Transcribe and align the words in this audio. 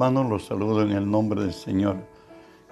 hermanos, 0.00 0.30
los 0.30 0.46
saludo 0.46 0.80
en 0.80 0.92
el 0.92 1.10
nombre 1.10 1.42
del 1.42 1.52
Señor. 1.52 1.98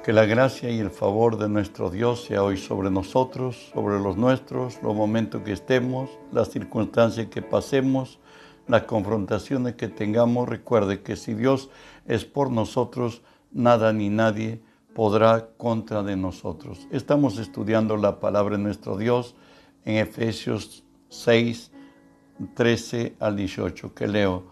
Que 0.03 0.15
la 0.15 0.25
gracia 0.25 0.71
y 0.71 0.79
el 0.79 0.88
favor 0.88 1.37
de 1.37 1.47
nuestro 1.47 1.90
Dios 1.90 2.24
sea 2.24 2.43
hoy 2.43 2.56
sobre 2.56 2.90
nosotros, 2.90 3.69
sobre 3.74 4.01
los 4.01 4.17
nuestros, 4.17 4.83
los 4.83 4.97
momentos 4.97 5.42
que 5.42 5.53
estemos, 5.53 6.09
las 6.33 6.49
circunstancias 6.49 7.27
que 7.27 7.42
pasemos, 7.42 8.19
las 8.67 8.85
confrontaciones 8.85 9.74
que 9.74 9.88
tengamos. 9.88 10.49
Recuerde 10.49 11.03
que 11.03 11.17
si 11.17 11.35
Dios 11.35 11.69
es 12.06 12.24
por 12.24 12.51
nosotros, 12.51 13.21
nada 13.53 13.92
ni 13.92 14.08
nadie 14.08 14.63
podrá 14.95 15.51
contra 15.58 16.02
de 16.02 16.16
nosotros. 16.16 16.88
Estamos 16.91 17.37
estudiando 17.37 17.98
la 17.98 18.20
palabra 18.20 18.56
de 18.56 18.62
nuestro 18.62 18.97
Dios 18.97 19.34
en 19.84 19.96
Efesios 19.96 20.82
6, 21.10 21.73
13 22.54 23.16
al 23.20 23.37
18, 23.37 23.92
que 23.92 24.09
leo. 24.09 24.45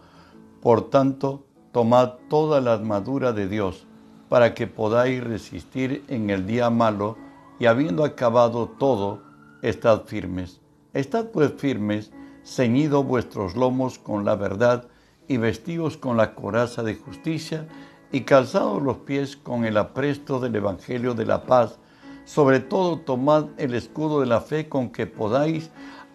Por 0.61 0.91
tanto, 0.91 1.46
tomad 1.77 2.13
toda 2.27 2.59
la 2.59 2.73
armadura 2.73 3.33
de 3.33 3.47
Dios 3.47 3.85
para 4.29 4.55
que 4.55 4.65
podáis 4.65 5.23
resistir 5.23 6.03
en 6.07 6.31
el 6.31 6.47
día 6.47 6.71
malo 6.71 7.17
y 7.59 7.67
habiendo 7.67 8.03
acabado 8.03 8.67
todo, 8.67 9.21
estad 9.61 10.05
firmes. 10.05 10.59
Estad 10.95 11.27
pues 11.27 11.53
firmes, 11.55 12.11
ceñidos 12.43 13.05
vuestros 13.05 13.55
lomos 13.55 13.99
con 13.99 14.25
la 14.25 14.35
verdad 14.35 14.87
y 15.27 15.37
vestidos 15.37 15.97
con 15.97 16.17
la 16.17 16.33
coraza 16.33 16.81
de 16.81 16.95
justicia 16.95 17.67
y 18.11 18.21
calzados 18.21 18.81
los 18.81 18.97
pies 18.97 19.37
con 19.37 19.63
el 19.63 19.77
apresto 19.77 20.39
del 20.39 20.55
Evangelio 20.55 21.13
de 21.13 21.27
la 21.27 21.43
paz. 21.43 21.77
Sobre 22.25 22.59
todo 22.59 23.01
tomad 23.01 23.49
el 23.57 23.75
escudo 23.75 24.21
de 24.21 24.25
la 24.25 24.41
fe 24.41 24.67
con 24.67 24.89
que 24.89 25.05
podáis 25.05 25.69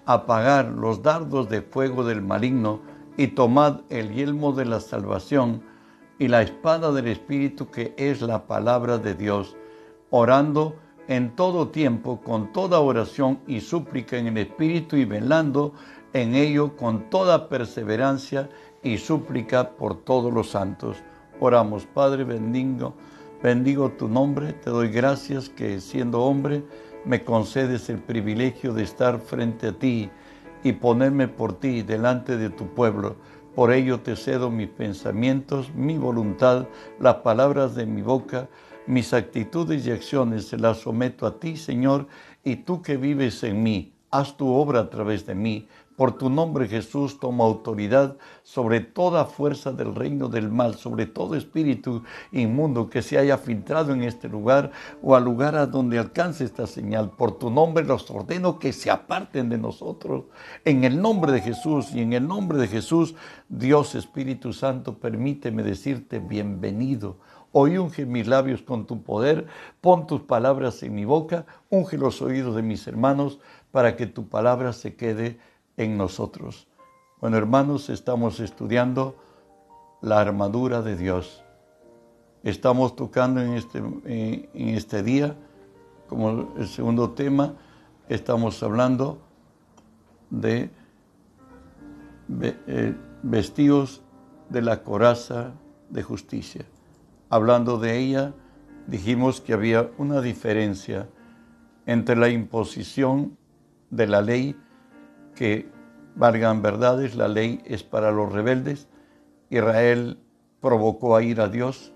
apagar 0.07 0.65
los 0.67 1.05
dardos 1.05 1.49
de 1.49 1.63
fuego 1.63 2.03
del 2.03 2.21
maligno 2.21 2.81
y 3.17 3.29
tomad 3.29 3.81
el 3.89 4.13
yelmo 4.13 4.53
de 4.53 4.65
la 4.65 4.81
salvación 4.81 5.63
y 6.19 6.29
la 6.29 6.43
espada 6.43 6.93
del 6.93 7.09
Espíritu 7.09 7.71
que 7.71 7.95
es 7.97 8.23
la 8.23 8.47
palabra 8.47 8.99
de 8.99 9.15
Dios, 9.15 9.57
orando 10.11 10.77
en 11.09 11.35
todo 11.35 11.69
tiempo 11.69 12.21
con 12.21 12.53
toda 12.53 12.81
oración 12.81 13.41
y 13.47 13.61
súplica 13.61 14.17
en 14.17 14.29
el 14.29 14.39
Espíritu 14.39 14.97
y 14.97 15.05
velando 15.05 15.73
en 16.13 16.35
ello 16.35 16.77
con 16.77 17.11
toda 17.11 17.49
perseverancia 17.49 18.49
y 18.83 18.99
súplica 18.99 19.71
por 19.71 20.05
todos 20.05 20.33
los 20.33 20.51
santos. 20.51 20.99
Oramos, 21.41 21.87
Padre, 21.87 22.25
bendigo, 22.25 22.95
bendigo 23.43 23.91
tu 23.91 24.09
nombre, 24.09 24.53
te 24.53 24.71
doy 24.71 24.89
gracias 24.89 25.49
que 25.49 25.81
siendo 25.81 26.23
hombre 26.23 26.63
me 27.05 27.25
concedes 27.25 27.89
el 27.91 27.99
privilegio 27.99 28.73
de 28.73 28.85
estar 28.85 29.19
frente 29.19 29.69
a 29.69 29.73
ti 29.73 30.11
y 30.63 30.73
ponerme 30.73 31.29
por 31.29 31.59
ti 31.59 31.83
delante 31.83 32.37
de 32.37 32.51
tu 32.51 32.67
pueblo. 32.75 33.17
Por 33.55 33.73
ello 33.73 34.01
te 34.01 34.17
cedo 34.17 34.51
mis 34.51 34.69
pensamientos, 34.69 35.75
mi 35.75 35.99
voluntad, 35.99 36.67
las 36.99 37.17
palabras 37.17 37.75
de 37.75 37.87
mi 37.87 38.03
boca, 38.03 38.49
mis 38.87 39.13
actitudes 39.13 39.87
y 39.87 39.91
acciones 39.91 40.47
se 40.47 40.59
las 40.59 40.79
someto 40.79 41.27
a 41.27 41.39
ti, 41.39 41.57
Señor, 41.57 42.07
y 42.43 42.57
tú 42.57 42.83
que 42.83 42.97
vives 42.97 43.43
en 43.45 43.63
mí, 43.63 43.93
haz 44.11 44.37
tu 44.37 44.49
obra 44.49 44.81
a 44.81 44.91
través 44.91 45.27
de 45.27 45.35
mí. 45.35 45.69
Por 45.97 46.17
tu 46.17 46.31
nombre 46.31 46.69
Jesús 46.69 47.21
toma 47.21 47.45
autoridad 47.45 48.17
sobre 48.43 48.81
toda 48.81 49.27
fuerza 49.27 49.73
del 49.73 49.95
reino 49.95 50.29
del 50.29 50.51
mal, 50.51 50.77
sobre 50.77 51.05
todo 51.07 51.37
espíritu 51.37 52.03
inmundo 52.33 52.89
que 52.89 53.03
se 53.03 53.19
haya 53.19 53.37
filtrado 53.37 53.93
en 53.93 54.03
este 54.03 54.29
lugar 54.29 54.73
o 55.03 55.15
al 55.15 55.25
lugar 55.25 55.55
a 55.55 55.67
donde 55.67 55.99
alcance 55.99 56.45
esta 56.45 56.67
señal. 56.67 57.11
Por 57.11 57.39
tu 57.39 57.51
nombre 57.51 57.85
los 57.85 58.11
ordeno 58.11 58.59
que 58.59 58.73
se 58.73 58.91
aparten 58.91 59.51
de 59.51 59.59
nosotros. 59.59 60.25
En 60.65 60.85
el 60.85 61.01
nombre 61.01 61.31
de 61.31 61.43
Jesús 61.43 61.95
y 61.95 62.01
en 62.01 62.15
el 62.15 62.27
nombre 62.27 62.57
de 62.57 62.69
Jesús, 62.69 63.15
Dios 63.51 63.95
Espíritu 63.95 64.55
Santo, 64.55 64.99
permíteme 64.99 65.63
decirte 65.63 66.21
bienvenido. 66.21 67.19
Hoy 67.55 67.77
unge 67.77 68.07
mis 68.07 68.27
labios 68.27 68.63
con 68.63 68.87
tu 68.87 69.03
poder, 69.03 69.47
pon 69.83 70.07
tus 70.07 70.23
palabras 70.23 70.83
en 70.83 70.95
mi 70.95 71.05
boca, 71.05 71.45
unge 71.69 71.99
los 71.99 72.23
oídos 72.23 72.57
de 72.57 72.63
mis 72.63 72.87
hermanos 72.87 73.41
para 73.71 73.95
que 73.95 74.07
tu 74.07 74.29
palabra 74.29 74.73
se 74.73 74.97
quede 74.97 75.39
en 75.77 75.97
nosotros. 75.97 76.69
Bueno, 77.21 77.37
hermanos, 77.37 77.89
estamos 77.89 78.41
estudiando 78.41 79.17
la 80.01 80.21
armadura 80.21 80.83
de 80.83 80.97
Dios. 80.97 81.43
Estamos 82.43 82.97
tocando 82.97 83.41
en 83.41 83.55
este, 83.55 83.79
en 83.79 84.69
este 84.75 85.03
día, 85.03 85.37
como 86.09 86.53
el 86.57 86.67
segundo 86.67 87.11
tema, 87.11 87.55
estamos 88.09 88.63
hablando 88.63 89.19
de 90.31 90.71
eh, 92.41 92.95
vestidos 93.23 94.03
de 94.49 94.63
la 94.63 94.83
coraza 94.83 95.53
de 95.91 96.03
justicia. 96.03 96.65
Hablando 97.31 97.79
de 97.79 97.99
ella, 97.99 98.35
dijimos 98.87 99.41
que 99.41 99.53
había 99.53 99.91
una 99.99 100.21
diferencia 100.21 101.09
entre 101.87 102.17
la 102.17 102.29
imposición 102.29 103.37
de 103.91 104.07
la 104.07 104.23
ley 104.23 104.57
que 105.43 105.69
valgan 106.15 106.63
verdades, 106.63 107.17
la 107.17 107.27
ley 107.27 107.61
es 107.65 107.83
para 107.83 108.13
los 108.13 108.31
rebeldes. 108.31 108.87
Israel 109.51 110.21
provocó 110.61 111.17
a 111.17 111.25
ir 111.25 111.41
a 111.41 111.49
Dios 111.49 111.93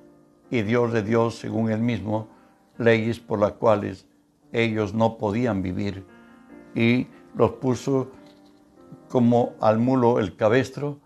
y 0.51 0.63
Dios 0.63 0.93
le 0.93 1.05
dio, 1.05 1.31
según 1.31 1.71
él 1.71 1.79
mismo, 1.79 2.27
leyes 2.77 3.21
por 3.21 3.39
las 3.39 3.53
cuales 3.53 4.09
ellos 4.51 4.95
no 4.95 5.17
podían 5.17 5.63
vivir 5.63 6.05
y 6.75 7.07
los 7.37 7.53
puso 7.53 8.11
como 9.09 9.53
al 9.61 9.79
mulo 9.79 10.19
el 10.19 10.35
cabestro, 10.35 10.99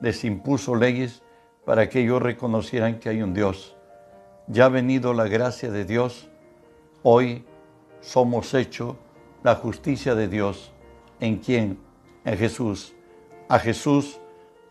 les 0.00 0.24
impuso 0.24 0.74
leyes 0.74 1.22
para 1.66 1.90
que 1.90 2.00
ellos 2.00 2.22
reconocieran 2.22 3.00
que 3.00 3.10
hay 3.10 3.20
un 3.20 3.34
Dios. 3.34 3.76
Ya 4.46 4.64
ha 4.64 4.70
venido 4.70 5.12
la 5.12 5.28
gracia 5.28 5.70
de 5.70 5.84
Dios, 5.84 6.30
hoy 7.02 7.44
somos 8.00 8.54
hechos 8.54 8.96
la 9.42 9.56
justicia 9.56 10.14
de 10.14 10.28
Dios 10.28 10.72
¿En 11.22 11.36
quién? 11.36 11.78
En 12.24 12.36
Jesús. 12.36 12.94
A 13.48 13.60
Jesús 13.60 14.18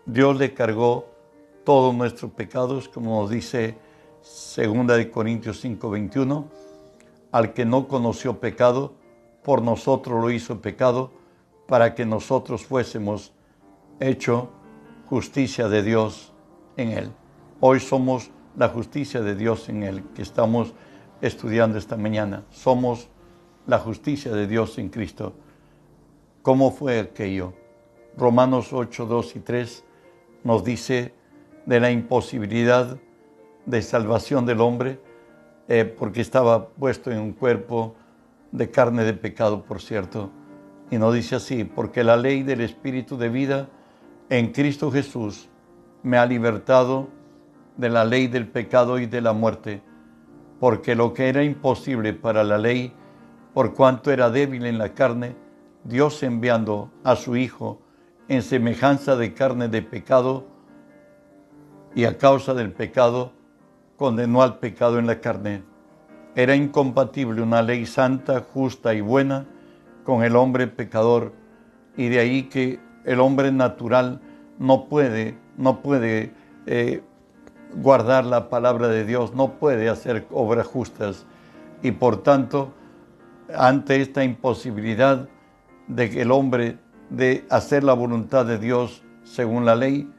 Dios 0.06 0.38
le 0.38 0.54
cargó 0.54 1.06
todos 1.64 1.96
nuestros 1.96 2.32
pecados, 2.34 2.90
como 2.90 3.26
dice 3.30 3.78
2 4.22 4.98
de 4.98 5.10
Corintios 5.10 5.64
5:21, 5.64 6.50
al 7.32 7.54
que 7.54 7.64
no 7.64 7.88
conoció 7.88 8.42
pecado, 8.42 8.92
por 9.44 9.62
nosotros 9.62 10.22
lo 10.22 10.30
hizo 10.30 10.60
pecado, 10.60 11.12
para 11.70 11.96
que 11.96 12.06
nosotros 12.06 12.66
fuésemos 12.66 13.32
hecho 14.02 14.50
justicia 15.08 15.70
de 15.70 15.84
Dios 15.84 16.34
en 16.76 16.90
él. 16.90 17.12
Hoy 17.62 17.80
somos 17.80 18.30
la 18.58 18.68
justicia 18.68 19.22
de 19.22 19.36
Dios 19.36 19.70
en 19.70 19.84
él, 19.84 20.04
que 20.14 20.22
estamos 20.22 20.74
estudiando 21.22 21.78
esta 21.78 21.96
mañana. 21.96 22.44
Somos 22.50 23.08
la 23.68 23.80
justicia 23.80 24.34
de 24.34 24.48
Dios 24.48 24.78
en 24.80 24.90
Cristo. 24.90 25.34
¿Cómo 26.42 26.72
fue 26.72 27.00
aquello? 27.00 27.54
Romanos 28.18 28.74
8, 28.74 29.06
2 29.06 29.36
y 29.36 29.40
3 29.42 29.86
nos 30.44 30.64
dice 30.64 31.14
de 31.68 31.80
la 31.80 31.92
imposibilidad 31.92 32.98
de 33.68 33.82
salvación 33.84 34.48
del 34.48 34.60
hombre 34.60 35.00
eh, 35.68 35.86
porque 35.86 36.22
estaba 36.22 36.70
puesto 36.70 37.12
en 37.12 37.20
un 37.20 37.34
cuerpo 37.34 37.94
de 38.52 38.72
carne 38.72 39.04
de 39.04 39.14
pecado, 39.14 39.64
por 39.64 39.82
cierto. 39.82 40.32
Y 40.90 40.98
nos 40.98 41.14
dice 41.14 41.36
así, 41.36 41.64
porque 41.64 42.04
la 42.04 42.18
ley 42.18 42.42
del 42.42 42.62
Espíritu 42.62 43.20
de 43.20 43.30
vida 43.30 43.70
en 44.30 44.52
Cristo 44.52 44.92
Jesús 44.92 45.48
me 46.02 46.18
ha 46.18 46.26
libertado 46.26 47.08
de 47.78 47.90
la 47.90 48.04
ley 48.04 48.26
del 48.26 48.48
pecado 48.48 48.98
y 48.98 49.06
de 49.06 49.22
la 49.22 49.34
muerte, 49.34 49.84
porque 50.60 50.96
lo 50.96 51.14
que 51.14 51.30
era 51.30 51.44
imposible 51.44 52.14
para 52.14 52.44
la 52.44 52.58
ley, 52.58 52.94
por 53.54 53.76
cuanto 53.76 54.12
era 54.12 54.32
débil 54.32 54.66
en 54.66 54.80
la 54.80 54.96
carne, 54.96 55.36
Dios 55.84 56.22
enviando 56.24 56.92
a 57.04 57.16
su 57.16 57.36
Hijo 57.36 57.80
en 58.28 58.42
semejanza 58.42 59.16
de 59.16 59.34
carne 59.34 59.68
de 59.68 59.82
pecado 59.82 60.46
y 61.96 62.06
a 62.06 62.18
causa 62.18 62.54
del 62.54 62.72
pecado 62.72 63.34
condenó 63.98 64.42
al 64.42 64.60
pecado 64.60 65.00
en 65.00 65.08
la 65.08 65.20
carne. 65.20 65.64
Era 66.36 66.56
incompatible 66.56 67.42
una 67.42 67.62
ley 67.62 67.86
santa, 67.86 68.42
justa 68.42 68.94
y 68.94 69.02
buena 69.02 69.46
con 70.06 70.24
el 70.24 70.36
hombre 70.36 70.68
pecador 70.68 71.34
y 71.98 72.08
de 72.08 72.20
ahí 72.20 72.44
que 72.44 72.80
el 73.04 73.20
hombre 73.20 73.52
natural 73.52 74.22
no 74.60 74.88
puede, 74.88 75.38
no 75.58 75.82
puede 75.82 76.34
eh, 76.68 77.04
guardar 77.76 78.26
la 78.26 78.50
palabra 78.50 78.88
de 78.88 79.06
Dios, 79.06 79.34
no 79.34 79.54
puede 79.54 79.90
hacer 79.90 80.26
obras 80.32 80.68
justas 80.68 81.26
y 81.82 81.92
por 81.92 82.24
tanto 82.24 82.72
ante 83.56 84.02
esta 84.02 84.24
imposibilidad 84.24 85.28
de 85.88 86.10
que 86.10 86.22
el 86.22 86.32
hombre 86.32 86.78
de 87.10 87.46
hacer 87.50 87.84
la 87.84 87.94
voluntad 87.94 88.46
de 88.46 88.58
Dios 88.58 89.04
según 89.24 89.66
la 89.66 89.76
ley, 89.76 90.10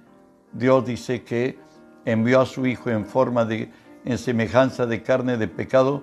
Dios 0.52 0.84
dice 0.84 1.22
que 1.22 1.58
envió 2.04 2.40
a 2.40 2.46
su 2.46 2.66
Hijo 2.66 2.90
en 2.90 3.06
forma 3.06 3.44
de, 3.44 3.70
en 4.04 4.18
semejanza 4.18 4.86
de 4.86 5.02
carne 5.02 5.36
de 5.36 5.48
pecado 5.48 6.02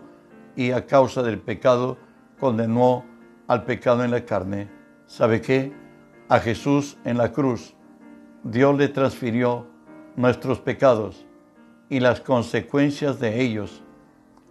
y 0.56 0.72
a 0.72 0.86
causa 0.86 1.22
del 1.24 1.40
pecado 1.40 1.98
condenó 2.40 3.06
al 3.48 3.64
pecado 3.64 4.04
en 4.04 4.12
la 4.12 4.26
carne. 4.26 4.70
¿Sabe 5.06 5.42
qué? 5.42 5.74
A 6.28 6.40
Jesús 6.40 6.98
en 7.06 7.18
la 7.18 7.32
cruz, 7.32 7.76
Dios 8.44 8.78
le 8.78 8.88
transfirió 8.88 9.68
nuestros 10.16 10.60
pecados 10.60 11.26
y 11.90 12.00
las 12.00 12.22
consecuencias 12.22 13.20
de 13.20 13.42
ellos. 13.42 13.84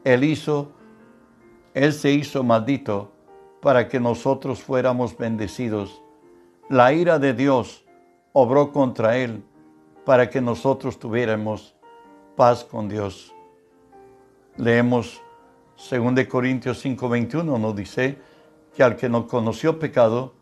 Él 0.05 0.25
hizo, 0.25 0.73
Él 1.75 1.93
se 1.93 2.13
hizo 2.13 2.43
maldito 2.43 3.13
para 3.61 3.89
que 3.89 4.01
nosotros 4.01 4.63
fuéramos 4.63 5.17
bendecidos. 5.17 6.03
La 6.69 6.93
ira 6.93 7.19
de 7.19 7.35
Dios 7.35 7.85
obró 8.33 8.73
contra 8.73 9.17
Él 9.17 9.43
para 10.05 10.31
que 10.31 10.41
nosotros 10.41 10.99
tuviéramos 10.99 11.75
paz 12.37 12.65
con 12.65 12.89
Dios. 12.89 13.35
Leemos 14.57 15.21
2 15.77 16.27
Corintios 16.27 16.85
5:21, 16.85 17.59
nos 17.59 17.77
dice 17.77 18.19
que 18.75 18.83
al 18.83 18.97
que 18.97 19.09
no 19.09 19.27
conoció 19.27 19.79
pecado, 19.79 20.35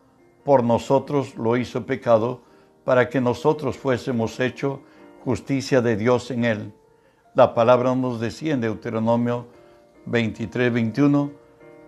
por 0.44 0.62
nosotros 0.62 1.36
lo 1.36 1.56
hizo 1.56 1.84
pecado, 1.86 2.42
para 2.84 3.08
que 3.08 3.20
nosotros 3.20 3.76
fuésemos 3.76 4.38
hecho 4.40 4.80
justicia 5.24 5.80
de 5.80 5.96
Dios 5.96 6.30
en 6.30 6.44
él. 6.44 6.72
La 7.34 7.52
palabra 7.52 7.94
nos 7.94 8.20
decía 8.20 8.54
en 8.54 8.60
Deuteronomio 8.60 9.46
23, 10.06 10.72
21, 10.72 11.32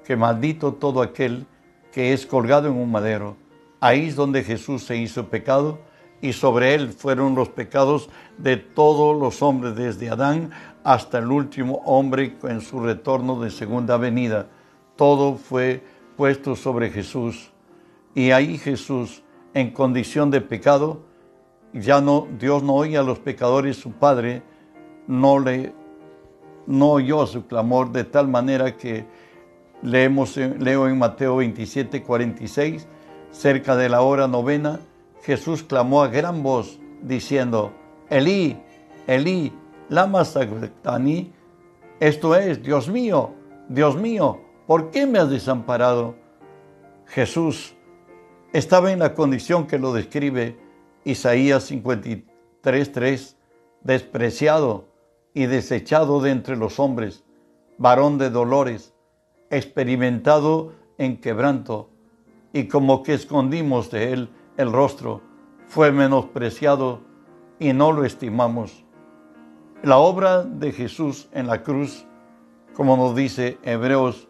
que 0.09 0.17
maldito 0.17 0.73
todo 0.73 1.03
aquel 1.03 1.45
que 1.93 2.15
es 2.15 2.25
colgado 2.25 2.69
en 2.69 2.77
un 2.77 2.91
madero. 2.91 3.37
Ahí 3.79 4.09
es 4.09 4.17
donde 4.17 4.43
Jesús 4.43 4.83
se 4.85 4.97
hizo 4.97 5.29
pecado 5.29 5.81
y 6.23 6.33
sobre 6.33 6.75
él 6.75 6.95
fueron 6.95 7.35
los 7.35 7.51
pecados 7.51 8.09
de 8.39 8.57
todos 8.57 9.21
los 9.21 9.43
hombres, 9.43 9.77
desde 9.77 10.09
Adán 10.09 10.51
hasta 10.83 11.19
el 11.19 11.31
último 11.31 11.83
hombre 11.85 12.39
en 12.45 12.63
su 12.63 12.81
retorno 12.81 13.39
de 13.39 13.51
segunda 13.51 13.99
venida. 13.99 14.47
Todo 14.97 15.35
fue 15.35 15.85
puesto 16.17 16.57
sobre 16.57 16.89
Jesús. 16.89 17.51
Y 18.15 18.31
ahí 18.31 18.57
Jesús, 18.57 19.23
en 19.53 19.73
condición 19.73 20.31
de 20.31 20.41
pecado, 20.41 21.03
ya 21.75 22.01
no, 22.01 22.27
Dios 22.39 22.63
no 22.63 22.77
oía 22.77 23.01
a 23.01 23.03
los 23.03 23.19
pecadores, 23.19 23.77
su 23.77 23.93
Padre 23.93 24.43
no 25.07 25.39
le 25.39 25.75
no 26.67 26.93
oyó 26.93 27.27
su 27.27 27.47
clamor 27.47 27.93
de 27.93 28.05
tal 28.05 28.29
manera 28.29 28.77
que 28.77 29.07
leemos, 29.83 30.37
leo 30.37 30.89
en 30.89 30.99
Mateo 30.99 31.37
27, 31.37 32.03
46, 32.03 32.87
cerca 33.31 33.77
de 33.77 33.89
la 33.89 34.03
hora 34.03 34.29
novena, 34.29 34.81
Jesús 35.23 35.63
clamó 35.63 36.03
a 36.03 36.09
gran 36.09 36.43
voz 36.43 36.79
diciendo, 37.03 37.73
Elí, 38.11 38.57
Elí, 39.07 39.53
lama 39.89 40.25
sabactani, 40.25 41.33
esto 42.01 42.35
es, 42.37 42.63
Dios 42.63 42.89
mío, 42.89 43.35
Dios 43.69 43.97
mío, 43.97 44.41
¿por 44.67 44.91
qué 44.91 45.07
me 45.07 45.19
has 45.19 45.31
desamparado? 45.31 46.15
Jesús 47.07 47.75
estaba 48.53 48.93
en 48.93 48.99
la 49.01 49.15
condición 49.15 49.67
que 49.67 49.79
lo 49.79 49.93
describe 49.93 50.57
Isaías 51.05 51.71
53.3, 51.71 53.35
despreciado 53.83 54.89
y 55.35 55.47
desechado 55.47 56.21
de 56.21 56.31
entre 56.31 56.57
los 56.57 56.79
hombres, 56.79 57.25
varón 57.79 58.19
de 58.19 58.31
dolores, 58.31 58.95
experimentado 59.51 60.73
en 60.99 61.19
quebranto, 61.19 61.91
y 62.53 62.69
como 62.69 63.03
que 63.03 63.15
escondimos 63.15 63.91
de 63.91 64.13
él 64.13 64.29
el 64.57 64.73
rostro, 64.73 65.21
fue 65.67 65.93
menospreciado 65.93 67.01
y 67.59 67.73
no 67.73 67.93
lo 67.93 68.05
estimamos. 68.05 68.85
La 69.83 69.99
obra 69.99 70.43
de 70.43 70.73
Jesús 70.73 71.29
en 71.33 71.47
la 71.47 71.63
cruz, 71.63 72.05
como 72.75 72.97
nos 72.97 73.15
dice 73.15 73.59
Hebreos 73.63 74.29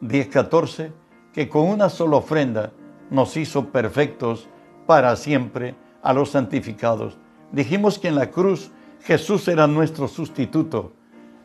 10:14, 0.00 0.92
que 1.32 1.48
con 1.48 1.68
una 1.68 1.88
sola 1.88 2.16
ofrenda 2.16 2.72
nos 3.10 3.36
hizo 3.36 3.66
perfectos 3.66 4.48
para 4.86 5.14
siempre 5.16 5.74
a 6.02 6.12
los 6.12 6.30
santificados. 6.30 7.18
Dijimos 7.52 7.98
que 7.98 8.08
en 8.08 8.16
la 8.16 8.30
cruz 8.30 8.72
Jesús 9.02 9.46
era 9.48 9.66
nuestro 9.66 10.08
sustituto. 10.08 10.92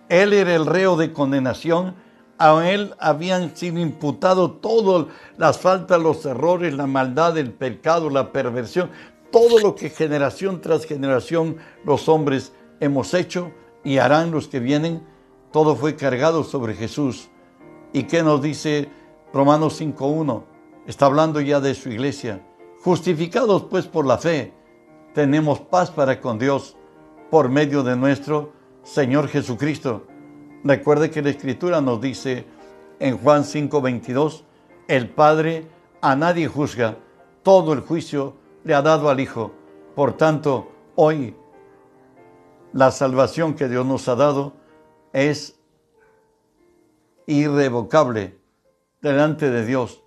Él 0.10 0.34
era 0.34 0.56
el 0.56 0.66
reo 0.66 0.96
de 0.96 1.12
condenación. 1.14 1.96
A 2.38 2.70
él 2.70 2.94
habían 3.00 3.56
sido 3.56 3.80
imputados 3.80 4.60
todas 4.62 5.08
las 5.38 5.58
faltas, 5.58 6.02
los 6.02 6.26
errores, 6.26 6.74
la 6.74 6.86
maldad, 6.86 7.38
el 7.38 7.52
pecado, 7.52 8.10
la 8.10 8.34
perversión, 8.34 8.90
todo 9.32 9.60
lo 9.60 9.76
que 9.76 9.90
generación 9.90 10.62
tras 10.62 10.86
generación 10.86 11.58
los 11.86 12.10
hombres 12.10 12.52
hemos 12.80 13.14
hecho 13.14 13.52
y 13.84 14.00
harán 14.00 14.32
los 14.32 14.48
que 14.48 14.60
vienen. 14.60 15.06
Todo 15.52 15.76
fue 15.78 15.96
cargado 15.96 16.44
sobre 16.44 16.74
Jesús. 16.74 17.30
¿Y 17.94 18.04
qué 18.04 18.24
nos 18.24 18.42
dice 18.42 18.90
Romanos 19.34 19.80
5.1? 19.80 20.44
Está 20.88 21.06
hablando 21.06 21.40
ya 21.40 21.62
de 21.62 21.74
su 21.74 21.90
iglesia. 21.90 22.46
Justificados 22.84 23.64
pues 23.64 23.88
por 23.88 24.06
la 24.06 24.18
fe, 24.18 24.54
tenemos 25.14 25.62
paz 25.62 25.90
para 25.90 26.20
con 26.20 26.38
Dios 26.38 26.76
por 27.31 27.48
medio 27.50 27.81
de 27.84 27.96
nuestro 27.96 28.52
Señor 28.84 29.30
Jesucristo. 29.30 30.06
Recuerde 30.66 31.12
que 31.12 31.22
la 31.22 31.30
Escritura 31.30 31.80
nos 31.80 32.02
dice 32.02 32.44
en 33.00 33.20
Juan 33.20 33.44
5:22, 33.44 34.44
el 34.88 35.10
Padre 35.10 35.68
a 36.02 36.16
nadie 36.16 36.48
juzga, 36.48 36.98
todo 37.44 37.72
el 37.72 37.82
juicio 37.82 38.34
le 38.64 38.74
ha 38.74 38.82
dado 38.82 39.12
al 39.12 39.20
Hijo. 39.20 39.52
Por 39.94 40.18
tanto, 40.18 40.72
hoy 40.96 41.36
la 42.74 42.90
salvación 42.90 43.54
que 43.54 43.70
Dios 43.70 43.86
nos 43.86 44.08
ha 44.08 44.16
dado 44.16 44.54
es 45.14 45.56
irrevocable 47.28 48.40
delante 49.04 49.52
de 49.52 49.68
Dios. 49.68 50.04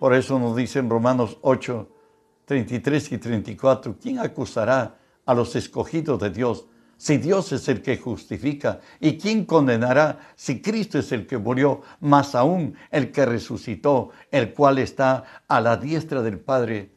Por 0.00 0.12
eso 0.12 0.40
nos 0.40 0.56
dice 0.56 0.80
en 0.80 0.90
Romanos 0.90 1.38
8, 1.40 1.88
33 2.46 3.12
y 3.12 3.18
34, 3.18 3.96
¿quién 4.02 4.18
acusará 4.18 4.98
a 5.24 5.34
los 5.34 5.54
escogidos 5.54 6.18
de 6.18 6.30
Dios 6.30 6.66
si 7.04 7.18
Dios 7.18 7.52
es 7.52 7.68
el 7.68 7.82
que 7.82 7.98
justifica? 7.98 8.80
¿Y 8.98 9.18
quién 9.18 9.44
condenará 9.44 10.20
si 10.36 10.62
Cristo 10.62 10.98
es 10.98 11.12
el 11.12 11.26
que 11.26 11.36
murió, 11.36 11.82
más 12.00 12.34
aún 12.34 12.76
el 12.90 13.12
que 13.12 13.26
resucitó, 13.26 14.08
el 14.30 14.54
cual 14.54 14.78
está 14.78 15.42
a 15.46 15.60
la 15.60 15.76
diestra 15.76 16.22
del 16.22 16.40
Padre? 16.40 16.94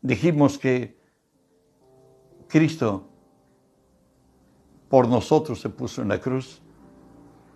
Dijimos 0.00 0.56
que 0.56 0.98
Cristo 2.48 3.10
por 4.88 5.06
nosotros 5.06 5.60
se 5.60 5.68
puso 5.68 6.00
en 6.00 6.08
la 6.08 6.18
cruz 6.18 6.62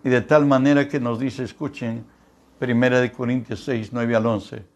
y 0.03 0.09
de 0.09 0.21
tal 0.21 0.45
manera 0.45 0.87
que 0.87 0.99
nos 0.99 1.17
dice, 1.17 1.43
escuchen, 1.43 2.05
Primera 2.59 3.01
de 3.01 3.11
Corintios 3.11 3.63
6, 3.63 3.89
9 3.91 4.15
al 4.15 4.27
11, 4.27 4.67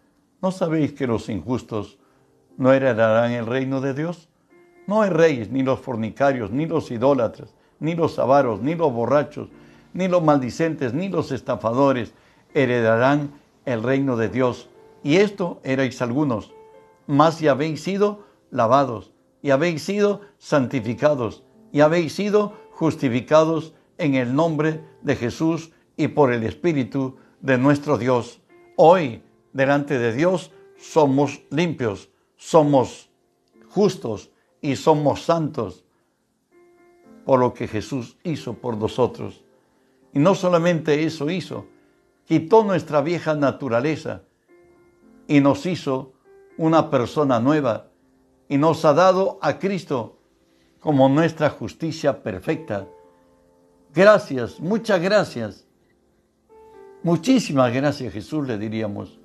¿no 0.41 0.49
sabéis 0.49 0.93
que 0.93 1.05
los 1.05 1.29
injustos 1.29 1.99
no 2.57 2.73
heredarán 2.73 3.33
el 3.33 3.45
reino 3.45 3.79
de 3.79 3.93
Dios? 3.93 4.28
No 4.89 5.03
hay 5.03 5.47
ni 5.51 5.61
los 5.61 5.79
fornicarios, 5.81 6.49
ni 6.49 6.65
los 6.65 6.89
idólatras, 6.89 7.53
ni 7.79 7.93
los 7.93 8.17
avaros, 8.17 8.59
ni 8.59 8.73
los 8.73 8.91
borrachos, 8.91 9.47
ni 9.93 10.07
los 10.07 10.23
maldicentes, 10.23 10.95
ni 10.95 11.09
los 11.09 11.31
estafadores 11.31 12.15
heredarán 12.55 13.29
el 13.65 13.83
reino 13.83 14.17
de 14.17 14.29
Dios. 14.29 14.67
Y 15.03 15.17
esto 15.17 15.59
erais 15.63 16.01
algunos, 16.01 16.51
mas 17.05 17.39
ya 17.39 17.51
habéis 17.51 17.83
sido 17.83 18.25
lavados, 18.49 19.11
y 19.43 19.51
habéis 19.51 19.83
sido 19.83 20.21
santificados, 20.39 21.43
y 21.71 21.81
habéis 21.81 22.13
sido 22.13 22.55
justificados 22.71 23.75
en 23.99 24.15
el 24.15 24.33
nombre 24.33 24.83
de 25.03 25.15
Jesús 25.15 25.69
y 25.97 26.07
por 26.07 26.33
el 26.33 26.43
Espíritu 26.43 27.17
de 27.41 27.59
nuestro 27.59 27.99
Dios. 27.99 28.41
Hoy, 28.75 29.21
delante 29.53 29.99
de 29.99 30.13
Dios, 30.13 30.51
somos 30.79 31.41
limpios, 31.51 32.09
somos 32.37 33.11
justos 33.69 34.31
y 34.61 34.75
somos 34.75 35.23
santos 35.23 35.83
por 37.25 37.39
lo 37.39 37.53
que 37.53 37.67
Jesús 37.67 38.17
hizo 38.23 38.55
por 38.55 38.77
nosotros. 38.77 39.43
Y 40.13 40.19
no 40.19 40.35
solamente 40.35 41.03
eso 41.03 41.29
hizo, 41.29 41.67
quitó 42.25 42.63
nuestra 42.63 43.01
vieja 43.01 43.35
naturaleza 43.35 44.23
y 45.27 45.39
nos 45.39 45.65
hizo 45.65 46.13
una 46.57 46.89
persona 46.89 47.39
nueva 47.39 47.87
y 48.47 48.57
nos 48.57 48.83
ha 48.83 48.93
dado 48.93 49.37
a 49.41 49.59
Cristo 49.59 50.17
como 50.79 51.07
nuestra 51.07 51.49
justicia 51.51 52.23
perfecta. 52.23 52.87
Gracias, 53.93 54.59
muchas 54.59 55.01
gracias. 55.01 55.65
Muchísimas 57.03 57.73
gracias 57.73 58.11
Jesús, 58.11 58.47
le 58.47 58.57
diríamos. 58.57 59.19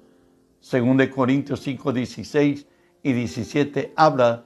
Según 0.61 0.97
de 0.97 1.11
Corintios 1.11 1.61
5, 1.61 1.93
16 1.93 2.67
y 3.03 3.13
17 3.13 3.93
habla 3.97 4.45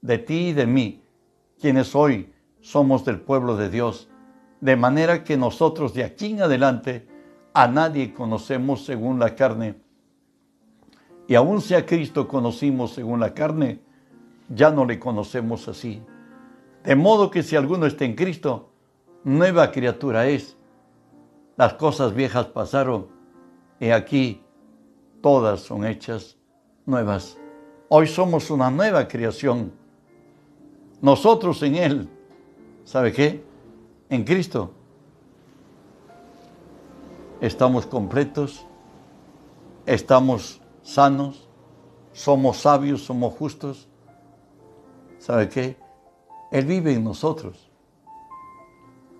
de 0.00 0.18
ti 0.18 0.48
y 0.48 0.52
de 0.52 0.66
mí, 0.66 1.02
quienes 1.60 1.94
hoy 1.94 2.32
somos 2.60 3.04
del 3.04 3.20
pueblo 3.20 3.56
de 3.56 3.70
Dios, 3.70 4.08
de 4.60 4.76
manera 4.76 5.24
que 5.24 5.36
nosotros 5.36 5.94
de 5.94 6.04
aquí 6.04 6.32
en 6.32 6.42
adelante 6.42 7.06
a 7.52 7.68
nadie 7.68 8.12
conocemos 8.12 8.84
según 8.84 9.18
la 9.18 9.34
carne. 9.34 9.76
Y 11.28 11.34
aun 11.34 11.60
si 11.60 11.74
a 11.74 11.86
Cristo 11.86 12.28
conocimos 12.28 12.92
según 12.92 13.20
la 13.20 13.34
carne, 13.34 13.80
ya 14.48 14.70
no 14.70 14.84
le 14.84 14.98
conocemos 14.98 15.68
así. 15.68 16.02
De 16.84 16.94
modo 16.94 17.30
que 17.30 17.42
si 17.42 17.56
alguno 17.56 17.86
está 17.86 18.04
en 18.04 18.14
Cristo, 18.14 18.70
nueva 19.24 19.72
criatura 19.72 20.28
es. 20.28 20.56
Las 21.56 21.74
cosas 21.74 22.14
viejas 22.14 22.46
pasaron 22.46 23.08
y 23.80 23.90
aquí 23.90 24.42
todas 25.20 25.60
son 25.60 25.84
hechas 25.84 26.36
nuevas. 26.84 27.38
Hoy 27.88 28.06
somos 28.06 28.50
una 28.50 28.70
nueva 28.70 29.08
creación. 29.08 29.72
Nosotros 31.06 31.62
en 31.62 31.76
Él 31.76 32.08
¿Sabe 32.86 33.12
qué? 33.12 33.44
En 34.08 34.22
Cristo 34.22 34.70
estamos 37.40 37.84
completos, 37.84 38.64
estamos 39.84 40.60
sanos, 40.82 41.48
somos 42.12 42.58
sabios, 42.58 43.02
somos 43.02 43.34
justos. 43.34 43.88
¿Sabe 45.18 45.48
qué? 45.48 45.76
Él 46.52 46.64
vive 46.64 46.92
en 46.92 47.02
nosotros. 47.02 47.70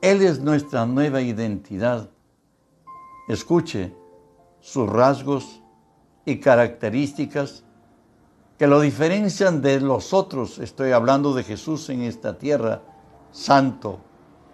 Él 0.01 0.23
es 0.23 0.41
nuestra 0.41 0.87
nueva 0.87 1.21
identidad. 1.21 2.09
Escuche 3.29 3.93
sus 4.61 4.89
rasgos 4.89 5.61
y 6.25 6.39
características 6.39 7.65
que 8.59 8.67
lo 8.67 8.81
diferencian 8.81 9.61
de 9.61 9.81
los 9.81 10.13
otros. 10.15 10.59
Estoy 10.59 10.93
hablando 10.93 11.35
de 11.35 11.45
Jesús 11.45 11.89
en 11.91 12.03
esta 12.03 12.39
tierra, 12.39 12.83
santo, 13.31 14.01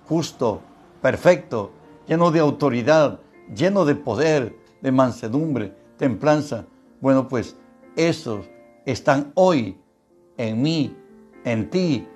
justo, 0.09 0.61
perfecto, 1.01 1.73
lleno 2.07 2.31
de 2.31 2.41
autoridad, 2.41 3.21
lleno 3.55 3.85
de 3.85 3.95
poder, 3.95 4.57
de 4.81 4.93
mansedumbre, 4.93 5.75
templanza. 5.97 6.67
Bueno, 7.01 7.29
pues 7.29 7.57
esos 7.97 8.47
están 8.87 9.33
hoy 9.35 9.79
en 10.37 10.63
mí, 10.63 10.97
en 11.45 11.71
ti, 11.71 12.07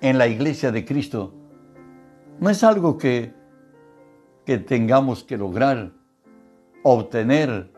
en 0.00 0.18
la 0.18 0.28
iglesia 0.28 0.70
de 0.70 0.84
Cristo. 0.84 1.32
No 2.38 2.50
es 2.50 2.62
algo 2.62 2.98
que, 2.98 3.34
que 4.46 4.58
tengamos 4.58 5.24
que 5.24 5.36
lograr, 5.36 5.92
obtener 6.82 7.72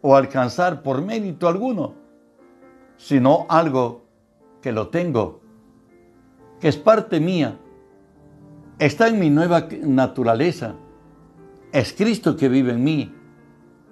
o 0.00 0.16
alcanzar 0.16 0.82
por 0.82 1.02
mérito 1.02 1.48
alguno, 1.48 1.94
sino 2.96 3.46
algo 3.48 4.02
que 4.62 4.72
lo 4.72 4.88
tengo, 4.88 5.40
que 6.60 6.68
es 6.68 6.76
parte 6.76 7.20
mía, 7.20 7.58
está 8.78 9.08
en 9.08 9.18
mi 9.18 9.30
nueva 9.30 9.68
naturaleza, 9.82 10.74
es 11.72 11.92
Cristo 11.92 12.36
que 12.36 12.48
vive 12.48 12.72
en 12.72 12.84
mí, 12.84 13.14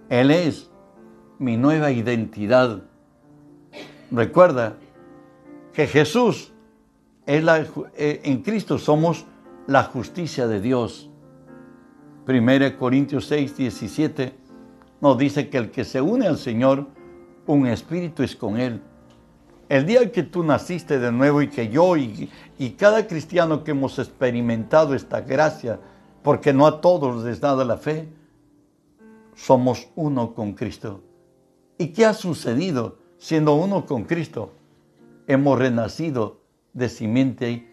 Él 0.08 0.30
es 0.30 0.70
mi 1.38 1.56
nueva 1.56 1.90
identidad. 1.90 2.82
Recuerda 4.11 4.76
que 5.73 5.87
Jesús 5.87 6.52
es 7.26 7.42
la, 7.42 7.66
eh, 7.96 8.20
en 8.25 8.42
Cristo 8.42 8.78
somos 8.78 9.26
la 9.66 9.84
justicia 9.84 10.46
de 10.46 10.61
Dios. 10.61 11.11
1 12.26 12.78
Corintios 12.78 13.26
6, 13.26 13.56
17 13.56 14.34
nos 15.00 15.18
dice 15.18 15.50
que 15.50 15.58
el 15.58 15.70
que 15.70 15.84
se 15.84 16.00
une 16.00 16.26
al 16.26 16.38
Señor, 16.38 16.87
un 17.46 17.66
espíritu 17.66 18.23
es 18.23 18.34
con 18.34 18.56
Él. 18.56 18.80
El 19.68 19.87
día 19.87 20.11
que 20.12 20.23
tú 20.23 20.44
naciste 20.44 20.99
de 20.99 21.11
nuevo 21.11 21.40
y 21.42 21.49
que 21.49 21.68
yo 21.68 21.97
y, 21.97 22.30
y 22.59 22.71
cada 22.71 23.06
cristiano 23.06 23.64
que 23.64 23.71
hemos 23.71 23.99
experimentado 23.99 24.94
esta 24.94 25.21
gracia, 25.21 25.80
porque 26.23 26.52
no 26.52 26.66
a 26.66 26.80
todos 26.80 27.25
les 27.25 27.40
da 27.40 27.54
la 27.64 27.76
fe, 27.76 28.09
somos 29.35 29.88
uno 29.94 30.35
con 30.35 30.52
Cristo. 30.52 31.02
¿Y 31.78 31.88
qué 31.88 32.06
ha 32.06 32.14
sucedido 32.14 32.99
siendo 33.18 33.54
uno 33.54 33.87
con 33.87 34.04
Cristo? 34.04 34.52
Hemos 35.26 35.59
renacido 35.59 36.40
de 36.73 36.88
simiente 36.88 37.68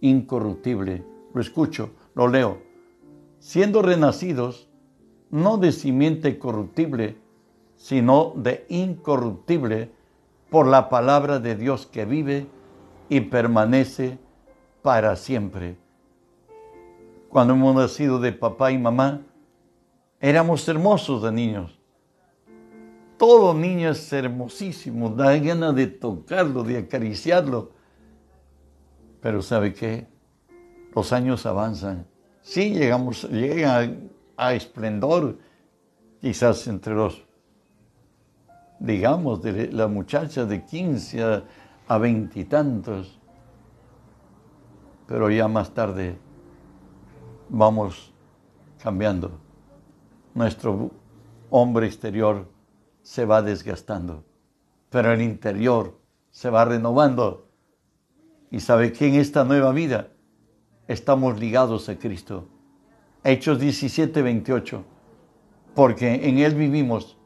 incorruptible. 0.00 1.04
Lo 1.32 1.40
escucho, 1.40 1.90
lo 2.14 2.28
leo. 2.28 2.58
Siendo 3.38 3.82
renacidos 3.82 4.68
no 5.30 5.58
de 5.58 5.72
simiente 5.72 6.38
corruptible, 6.38 7.16
sino 7.76 8.32
de 8.36 8.66
incorruptible 8.68 9.90
por 10.54 10.68
la 10.68 10.88
palabra 10.88 11.40
de 11.40 11.56
Dios 11.56 11.84
que 11.84 12.04
vive 12.04 12.46
y 13.08 13.22
permanece 13.22 14.20
para 14.82 15.16
siempre. 15.16 15.76
Cuando 17.28 17.54
hemos 17.54 17.74
nacido 17.74 18.20
de 18.20 18.32
papá 18.32 18.70
y 18.70 18.78
mamá, 18.78 19.22
éramos 20.20 20.68
hermosos 20.68 21.24
de 21.24 21.32
niños. 21.32 21.76
Todo 23.18 23.52
niño 23.52 23.90
es 23.90 24.12
hermosísimo, 24.12 25.08
da 25.10 25.36
ganas 25.38 25.74
de 25.74 25.88
tocarlo, 25.88 26.62
de 26.62 26.78
acariciarlo. 26.78 27.72
Pero 29.20 29.42
¿sabe 29.42 29.74
qué? 29.74 30.06
Los 30.94 31.12
años 31.12 31.46
avanzan. 31.46 32.06
Sí, 32.42 32.74
llegamos, 32.74 33.24
llega 33.24 33.90
a 34.36 34.54
esplendor, 34.54 35.36
quizás 36.20 36.64
entre 36.68 36.94
los 36.94 37.24
digamos, 38.84 39.42
de 39.42 39.72
la 39.72 39.88
muchacha 39.88 40.44
de 40.44 40.64
15 40.64 41.42
a 41.88 41.98
veintitantos, 41.98 43.18
pero 45.06 45.30
ya 45.30 45.48
más 45.48 45.72
tarde 45.72 46.18
vamos 47.48 48.12
cambiando. 48.82 49.32
Nuestro 50.34 50.90
hombre 51.50 51.86
exterior 51.86 52.46
se 53.02 53.24
va 53.24 53.40
desgastando, 53.42 54.24
pero 54.90 55.12
el 55.12 55.22
interior 55.22 55.98
se 56.30 56.50
va 56.50 56.64
renovando. 56.64 57.48
Y 58.50 58.60
sabe 58.60 58.92
que 58.92 59.08
en 59.08 59.14
esta 59.14 59.44
nueva 59.44 59.72
vida 59.72 60.08
estamos 60.88 61.40
ligados 61.40 61.88
a 61.88 61.98
Cristo. 61.98 62.48
Hechos 63.24 63.58
17, 63.58 64.22
28. 64.22 64.84
Porque 65.74 66.28
en 66.28 66.38
Él 66.38 66.54
vivimos 66.54 67.18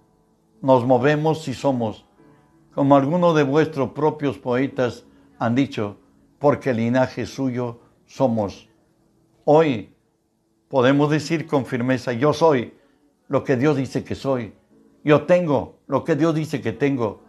nos 0.60 0.84
movemos 0.84 1.46
y 1.48 1.54
somos, 1.54 2.04
como 2.74 2.96
algunos 2.96 3.34
de 3.36 3.42
vuestros 3.42 3.90
propios 3.90 4.38
poetas 4.38 5.04
han 5.38 5.54
dicho, 5.54 5.96
porque 6.38 6.72
linaje 6.72 7.26
suyo 7.26 7.80
somos. 8.06 8.68
Hoy 9.44 9.94
podemos 10.68 11.10
decir 11.10 11.46
con 11.46 11.66
firmeza, 11.66 12.12
yo 12.12 12.32
soy 12.32 12.74
lo 13.28 13.44
que 13.44 13.56
Dios 13.56 13.76
dice 13.76 14.04
que 14.04 14.14
soy. 14.14 14.54
Yo 15.04 15.24
tengo 15.24 15.78
lo 15.86 16.04
que 16.04 16.16
Dios 16.16 16.34
dice 16.34 16.60
que 16.60 16.72
tengo. 16.72 17.22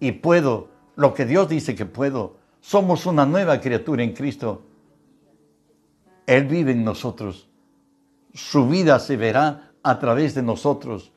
Y 0.00 0.12
puedo 0.12 0.68
lo 0.96 1.14
que 1.14 1.26
Dios 1.26 1.48
dice 1.48 1.74
que 1.74 1.86
puedo. 1.86 2.36
Somos 2.60 3.06
una 3.06 3.26
nueva 3.26 3.60
criatura 3.60 4.02
en 4.02 4.12
Cristo. 4.12 4.62
Él 6.26 6.44
vive 6.44 6.72
en 6.72 6.84
nosotros. 6.84 7.48
Su 8.32 8.68
vida 8.68 8.98
se 8.98 9.16
verá 9.16 9.72
a 9.82 9.98
través 9.98 10.34
de 10.34 10.42
nosotros 10.42 11.12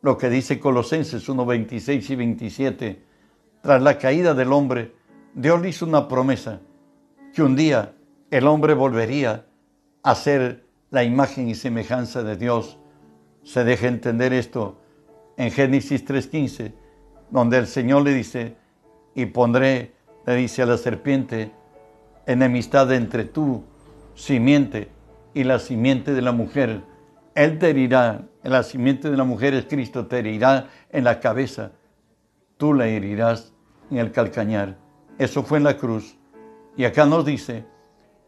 lo 0.00 0.16
que 0.16 0.30
dice 0.30 0.60
Colosenses 0.60 1.28
1, 1.28 1.44
26 1.44 2.10
y 2.10 2.16
27. 2.16 3.02
Tras 3.62 3.82
la 3.82 3.98
caída 3.98 4.34
del 4.34 4.52
hombre, 4.52 4.94
Dios 5.34 5.60
le 5.60 5.70
hizo 5.70 5.86
una 5.86 6.08
promesa, 6.08 6.60
que 7.34 7.42
un 7.42 7.56
día 7.56 7.94
el 8.30 8.46
hombre 8.46 8.74
volvería 8.74 9.46
a 10.02 10.14
ser 10.14 10.64
la 10.90 11.04
imagen 11.04 11.48
y 11.48 11.54
semejanza 11.54 12.22
de 12.22 12.36
Dios. 12.36 12.78
Se 13.42 13.64
deja 13.64 13.88
entender 13.88 14.32
esto 14.32 14.78
en 15.36 15.50
Génesis 15.50 16.04
3.15, 16.06 16.72
donde 17.30 17.58
el 17.58 17.66
Señor 17.66 18.02
le 18.02 18.14
dice, 18.14 18.56
y 19.14 19.26
pondré, 19.26 19.92
le 20.26 20.34
dice 20.36 20.62
a 20.62 20.66
la 20.66 20.76
serpiente, 20.76 21.52
enemistad 22.26 22.92
entre 22.92 23.24
tú, 23.24 23.64
simiente, 24.14 24.88
y 25.34 25.44
la 25.44 25.58
simiente 25.58 26.14
de 26.14 26.22
la 26.22 26.32
mujer. 26.32 26.82
Él 27.34 27.58
te 27.58 27.70
herirá 27.70 28.26
la 28.48 28.62
simiente 28.62 29.10
de 29.10 29.16
la 29.16 29.24
mujer 29.24 29.54
es 29.54 29.66
Cristo, 29.66 30.06
te 30.06 30.18
herirá 30.18 30.68
en 30.90 31.04
la 31.04 31.20
cabeza, 31.20 31.72
tú 32.56 32.74
la 32.74 32.86
herirás 32.86 33.52
en 33.90 33.98
el 33.98 34.12
calcañar. 34.12 34.76
Eso 35.18 35.42
fue 35.42 35.58
en 35.58 35.64
la 35.64 35.76
cruz. 35.76 36.16
Y 36.76 36.84
acá 36.84 37.06
nos 37.06 37.24
dice, 37.24 37.64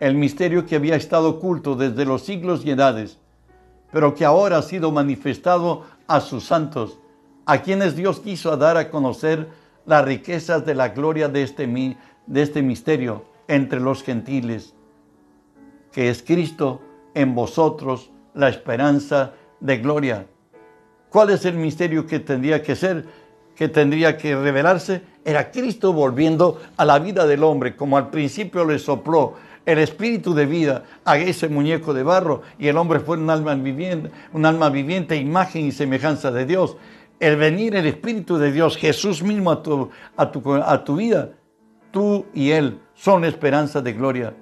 el 0.00 0.14
misterio 0.14 0.66
que 0.66 0.76
había 0.76 0.96
estado 0.96 1.30
oculto 1.30 1.76
desde 1.76 2.04
los 2.04 2.22
siglos 2.22 2.64
y 2.64 2.70
edades, 2.70 3.18
pero 3.92 4.14
que 4.14 4.24
ahora 4.24 4.58
ha 4.58 4.62
sido 4.62 4.90
manifestado 4.90 5.84
a 6.06 6.20
sus 6.20 6.44
santos, 6.44 6.98
a 7.46 7.62
quienes 7.62 7.96
Dios 7.96 8.20
quiso 8.20 8.56
dar 8.56 8.76
a 8.76 8.90
conocer 8.90 9.48
las 9.86 10.04
riquezas 10.04 10.64
de 10.64 10.74
la 10.74 10.90
gloria 10.90 11.28
de 11.28 11.42
este, 11.42 11.66
de 12.26 12.42
este 12.42 12.62
misterio 12.62 13.24
entre 13.48 13.80
los 13.80 14.02
gentiles, 14.02 14.74
que 15.92 16.08
es 16.08 16.22
Cristo 16.22 16.80
en 17.14 17.34
vosotros, 17.34 18.10
la 18.34 18.48
esperanza 18.48 19.34
de 19.60 19.78
gloria. 19.78 20.26
¿Cuál 21.10 21.30
es 21.30 21.44
el 21.44 21.54
misterio 21.54 22.06
que 22.06 22.20
tendría 22.20 22.62
que 22.62 22.76
ser, 22.76 23.04
que 23.54 23.68
tendría 23.68 24.16
que 24.16 24.36
revelarse? 24.36 25.02
Era 25.24 25.50
Cristo 25.50 25.92
volviendo 25.92 26.60
a 26.76 26.84
la 26.84 26.98
vida 26.98 27.26
del 27.26 27.42
hombre, 27.44 27.76
como 27.76 27.96
al 27.96 28.10
principio 28.10 28.64
le 28.64 28.78
sopló 28.78 29.34
el 29.66 29.78
espíritu 29.78 30.34
de 30.34 30.46
vida 30.46 30.84
a 31.04 31.18
ese 31.18 31.48
muñeco 31.48 31.92
de 31.92 32.02
barro 32.02 32.42
y 32.58 32.68
el 32.68 32.76
hombre 32.76 33.00
fue 33.00 33.18
un 33.18 33.28
alma 33.28 33.54
viviente, 33.54 34.10
un 34.32 34.46
alma 34.46 34.70
viviente, 34.70 35.16
imagen 35.16 35.66
y 35.66 35.72
semejanza 35.72 36.30
de 36.30 36.46
Dios. 36.46 36.76
El 37.18 37.36
venir 37.36 37.76
el 37.76 37.86
espíritu 37.86 38.38
de 38.38 38.50
Dios, 38.50 38.76
Jesús 38.76 39.22
mismo 39.22 39.50
a 39.50 39.62
tu, 39.62 39.90
a 40.16 40.30
tu, 40.30 40.54
a 40.54 40.84
tu 40.84 40.96
vida, 40.96 41.32
tú 41.90 42.24
y 42.32 42.50
Él 42.50 42.80
son 42.94 43.24
esperanza 43.24 43.82
de 43.82 43.92
gloria. 43.92 44.34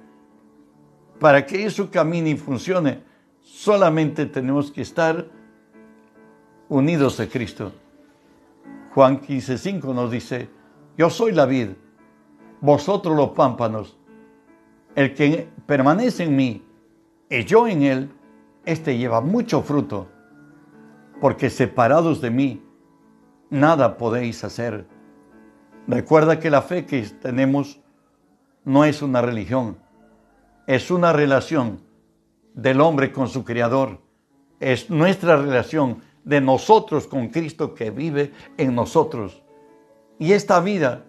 Para 1.19 1.45
que 1.45 1.65
eso 1.65 1.91
camine 1.91 2.29
y 2.29 2.37
funcione, 2.37 3.08
Solamente 3.51 4.27
tenemos 4.27 4.71
que 4.71 4.83
estar 4.83 5.25
unidos 6.69 7.19
a 7.19 7.27
Cristo. 7.27 7.73
Juan 8.93 9.19
15:5 9.19 9.93
nos 9.93 10.11
dice, 10.11 10.49
yo 10.97 11.09
soy 11.09 11.31
la 11.31 11.45
vid, 11.45 11.69
vosotros 12.61 13.17
los 13.17 13.29
pámpanos. 13.31 13.97
El 14.95 15.13
que 15.15 15.49
permanece 15.65 16.23
en 16.23 16.35
mí 16.35 16.63
y 17.29 17.43
yo 17.43 17.67
en 17.67 17.81
él, 17.81 18.11
éste 18.65 18.97
lleva 18.97 19.19
mucho 19.19 19.63
fruto, 19.63 20.07
porque 21.19 21.49
separados 21.49 22.21
de 22.21 22.29
mí, 22.29 22.63
nada 23.49 23.97
podéis 23.97 24.43
hacer. 24.43 24.85
Recuerda 25.87 26.39
que 26.39 26.51
la 26.51 26.61
fe 26.61 26.85
que 26.85 27.01
tenemos 27.01 27.81
no 28.63 28.85
es 28.85 29.01
una 29.01 29.21
religión, 29.23 29.79
es 30.67 30.91
una 30.91 31.11
relación 31.13 31.88
del 32.53 32.81
hombre 32.81 33.11
con 33.11 33.27
su 33.27 33.43
Creador, 33.43 33.99
es 34.59 34.89
nuestra 34.89 35.37
relación 35.37 36.01
de 36.23 36.41
nosotros 36.41 37.07
con 37.07 37.29
Cristo 37.29 37.73
que 37.73 37.91
vive 37.91 38.33
en 38.57 38.75
nosotros. 38.75 39.41
Y 40.17 40.33
esta 40.33 40.59
vida 40.59 41.05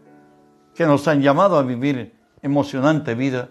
que 0.74 0.86
nos 0.86 1.06
han 1.08 1.20
llamado 1.20 1.58
a 1.58 1.62
vivir, 1.62 2.14
emocionante 2.42 3.14
vida, 3.14 3.50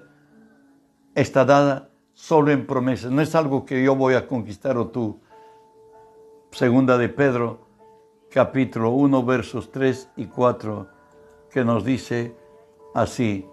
está 1.16 1.46
dada 1.46 1.90
solo 2.14 2.52
en 2.52 2.66
promesas. 2.66 3.12
No 3.12 3.22
es 3.22 3.36
algo 3.36 3.66
que 3.66 3.84
yo 3.84 3.96
voy 3.96 4.14
a 4.14 4.28
conquistar 4.28 4.78
o 4.78 4.88
tú. 4.88 5.20
Segunda 6.52 6.98
de 6.98 7.10
Pedro, 7.10 7.68
capítulo 8.32 8.92
1, 8.92 9.24
versos 9.24 9.72
3 9.72 10.10
y 10.16 10.26
4, 10.26 10.88
que 11.52 11.64
nos 11.64 11.84
dice 11.84 12.36
así, 12.96 13.46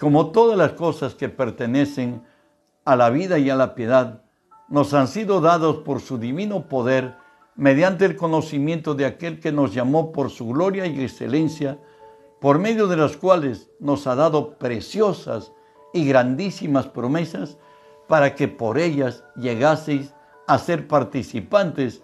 como 0.00 0.32
todas 0.32 0.58
las 0.58 0.72
cosas 0.72 1.14
que 1.14 1.28
pertenecen 1.28 2.22
a 2.84 2.96
la 2.96 3.10
vida 3.10 3.38
y 3.38 3.50
a 3.50 3.56
la 3.56 3.74
piedad, 3.74 4.22
nos 4.68 4.94
han 4.94 5.08
sido 5.08 5.40
dados 5.40 5.78
por 5.78 6.00
su 6.00 6.18
divino 6.18 6.68
poder, 6.68 7.16
mediante 7.56 8.04
el 8.04 8.16
conocimiento 8.16 8.94
de 8.94 9.06
aquel 9.06 9.40
que 9.40 9.52
nos 9.52 9.72
llamó 9.72 10.12
por 10.12 10.30
su 10.30 10.48
gloria 10.48 10.86
y 10.86 11.02
excelencia, 11.02 11.78
por 12.40 12.58
medio 12.58 12.88
de 12.88 12.96
las 12.96 13.16
cuales 13.16 13.70
nos 13.78 14.06
ha 14.06 14.14
dado 14.14 14.58
preciosas 14.58 15.52
y 15.92 16.06
grandísimas 16.06 16.86
promesas, 16.88 17.58
para 18.08 18.34
que 18.34 18.48
por 18.48 18.78
ellas 18.78 19.24
llegaseis 19.36 20.14
a 20.46 20.58
ser 20.58 20.86
participantes 20.88 22.02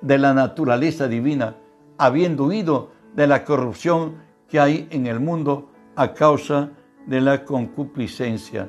de 0.00 0.18
la 0.18 0.34
naturaleza 0.34 1.06
divina, 1.06 1.56
habiendo 1.98 2.44
huido 2.44 2.90
de 3.14 3.26
la 3.26 3.44
corrupción 3.44 4.16
que 4.48 4.58
hay 4.58 4.88
en 4.90 5.06
el 5.06 5.20
mundo 5.20 5.70
a 5.94 6.14
causa 6.14 6.70
de 7.06 7.20
la 7.20 7.44
concupiscencia. 7.44 8.68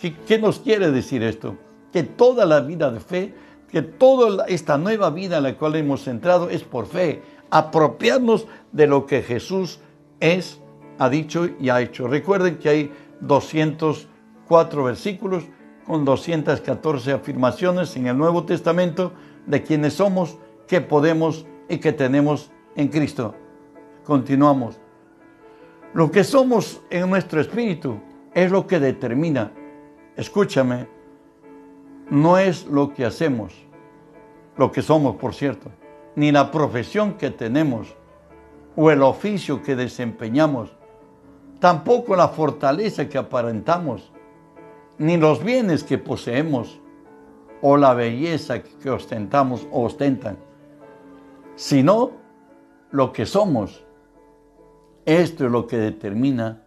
¿Qué, 0.00 0.38
nos 0.38 0.60
quiere 0.60 0.90
decir 0.90 1.22
esto? 1.22 1.56
Que 1.92 2.02
toda 2.02 2.46
la 2.46 2.60
vida 2.60 2.90
de 2.90 3.00
fe, 3.00 3.34
que 3.70 3.82
toda 3.82 4.46
esta 4.46 4.78
nueva 4.78 5.10
vida 5.10 5.38
en 5.38 5.42
la 5.42 5.56
cual 5.56 5.76
hemos 5.76 6.08
entrado 6.08 6.48
es 6.48 6.62
por 6.62 6.86
fe, 6.86 7.22
apropiarnos 7.50 8.46
de 8.72 8.86
lo 8.86 9.04
que 9.04 9.22
Jesús 9.22 9.80
es, 10.20 10.58
ha 10.98 11.08
dicho 11.10 11.48
y 11.60 11.68
ha 11.68 11.80
hecho. 11.82 12.08
Recuerden 12.08 12.58
que 12.58 12.68
hay 12.68 12.92
204 13.20 14.84
versículos 14.84 15.44
con 15.86 16.04
214 16.04 17.12
afirmaciones 17.12 17.94
en 17.96 18.06
el 18.06 18.16
Nuevo 18.16 18.44
Testamento 18.44 19.12
de 19.46 19.62
quienes 19.62 19.94
somos, 19.94 20.38
que 20.66 20.80
podemos 20.80 21.46
y 21.68 21.78
que 21.78 21.92
tenemos 21.92 22.50
en 22.76 22.88
Cristo. 22.88 23.34
Continuamos. 24.04 24.80
Lo 25.92 26.10
que 26.10 26.24
somos 26.24 26.80
en 26.88 27.10
nuestro 27.10 27.40
espíritu 27.40 28.00
es 28.32 28.50
lo 28.50 28.66
que 28.66 28.78
determina, 28.78 29.52
escúchame, 30.20 30.86
no 32.10 32.36
es 32.36 32.66
lo 32.66 32.92
que 32.92 33.06
hacemos, 33.06 33.54
lo 34.58 34.70
que 34.70 34.82
somos, 34.82 35.16
por 35.16 35.34
cierto, 35.34 35.70
ni 36.14 36.30
la 36.30 36.50
profesión 36.50 37.14
que 37.14 37.30
tenemos 37.30 37.96
o 38.76 38.90
el 38.90 39.02
oficio 39.02 39.62
que 39.62 39.76
desempeñamos, 39.76 40.76
tampoco 41.58 42.16
la 42.16 42.28
fortaleza 42.28 43.08
que 43.08 43.16
aparentamos, 43.16 44.12
ni 44.98 45.16
los 45.16 45.42
bienes 45.42 45.84
que 45.84 45.96
poseemos 45.96 46.80
o 47.62 47.78
la 47.78 47.94
belleza 47.94 48.62
que 48.62 48.90
ostentamos 48.90 49.66
o 49.72 49.84
ostentan, 49.84 50.36
sino 51.54 52.10
lo 52.90 53.10
que 53.10 53.24
somos. 53.24 53.86
Esto 55.06 55.46
es 55.46 55.50
lo 55.50 55.66
que 55.66 55.78
determina 55.78 56.66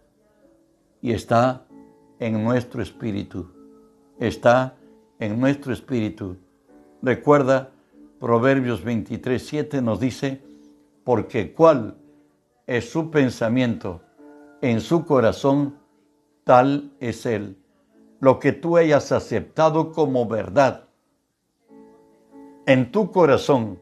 y 1.00 1.12
está 1.12 1.63
en 2.24 2.42
nuestro 2.42 2.80
espíritu. 2.80 3.50
Está 4.18 4.76
en 5.18 5.38
nuestro 5.38 5.74
espíritu. 5.74 6.38
Recuerda, 7.02 7.70
Proverbios 8.18 8.82
23, 8.82 9.46
7 9.46 9.82
nos 9.82 10.00
dice, 10.00 10.40
porque 11.04 11.52
cuál 11.52 11.98
es 12.66 12.88
su 12.88 13.10
pensamiento 13.10 14.00
en 14.62 14.80
su 14.80 15.04
corazón, 15.04 15.76
tal 16.44 16.92
es 16.98 17.26
él. 17.26 17.58
Lo 18.20 18.38
que 18.38 18.52
tú 18.52 18.78
hayas 18.78 19.12
aceptado 19.12 19.92
como 19.92 20.26
verdad 20.26 20.88
en 22.64 22.90
tu 22.90 23.12
corazón, 23.12 23.78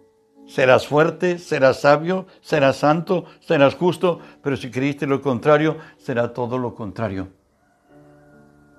serás 0.46 0.88
fuerte, 0.88 1.38
serás 1.38 1.82
sabio, 1.82 2.26
serás 2.40 2.78
santo, 2.78 3.26
serás 3.38 3.76
justo, 3.76 4.18
pero 4.42 4.56
si 4.56 4.68
creíste 4.68 5.06
lo 5.06 5.22
contrario, 5.22 5.76
será 5.96 6.32
todo 6.32 6.58
lo 6.58 6.74
contrario. 6.74 7.28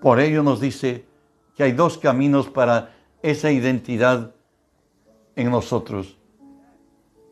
Por 0.03 0.19
ello 0.19 0.43
nos 0.43 0.59
dice 0.59 1.05
que 1.55 1.63
hay 1.63 1.71
dos 1.71 1.97
caminos 1.97 2.49
para 2.49 2.93
esa 3.21 3.51
identidad 3.51 4.35
en 5.37 5.49
nosotros. 5.49 6.17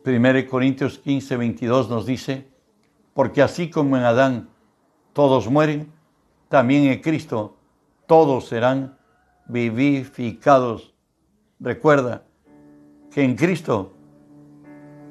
1 0.06 0.48
Corintios 0.48 0.98
15, 0.98 1.36
22 1.36 1.90
nos 1.90 2.06
dice, 2.06 2.48
porque 3.12 3.42
así 3.42 3.68
como 3.68 3.98
en 3.98 4.04
Adán 4.04 4.48
todos 5.12 5.50
mueren, 5.50 5.92
también 6.48 6.84
en 6.84 7.02
Cristo 7.02 7.58
todos 8.06 8.48
serán 8.48 8.96
vivificados. 9.48 10.94
Recuerda 11.60 12.24
que 13.10 13.22
en 13.22 13.36
Cristo 13.36 13.92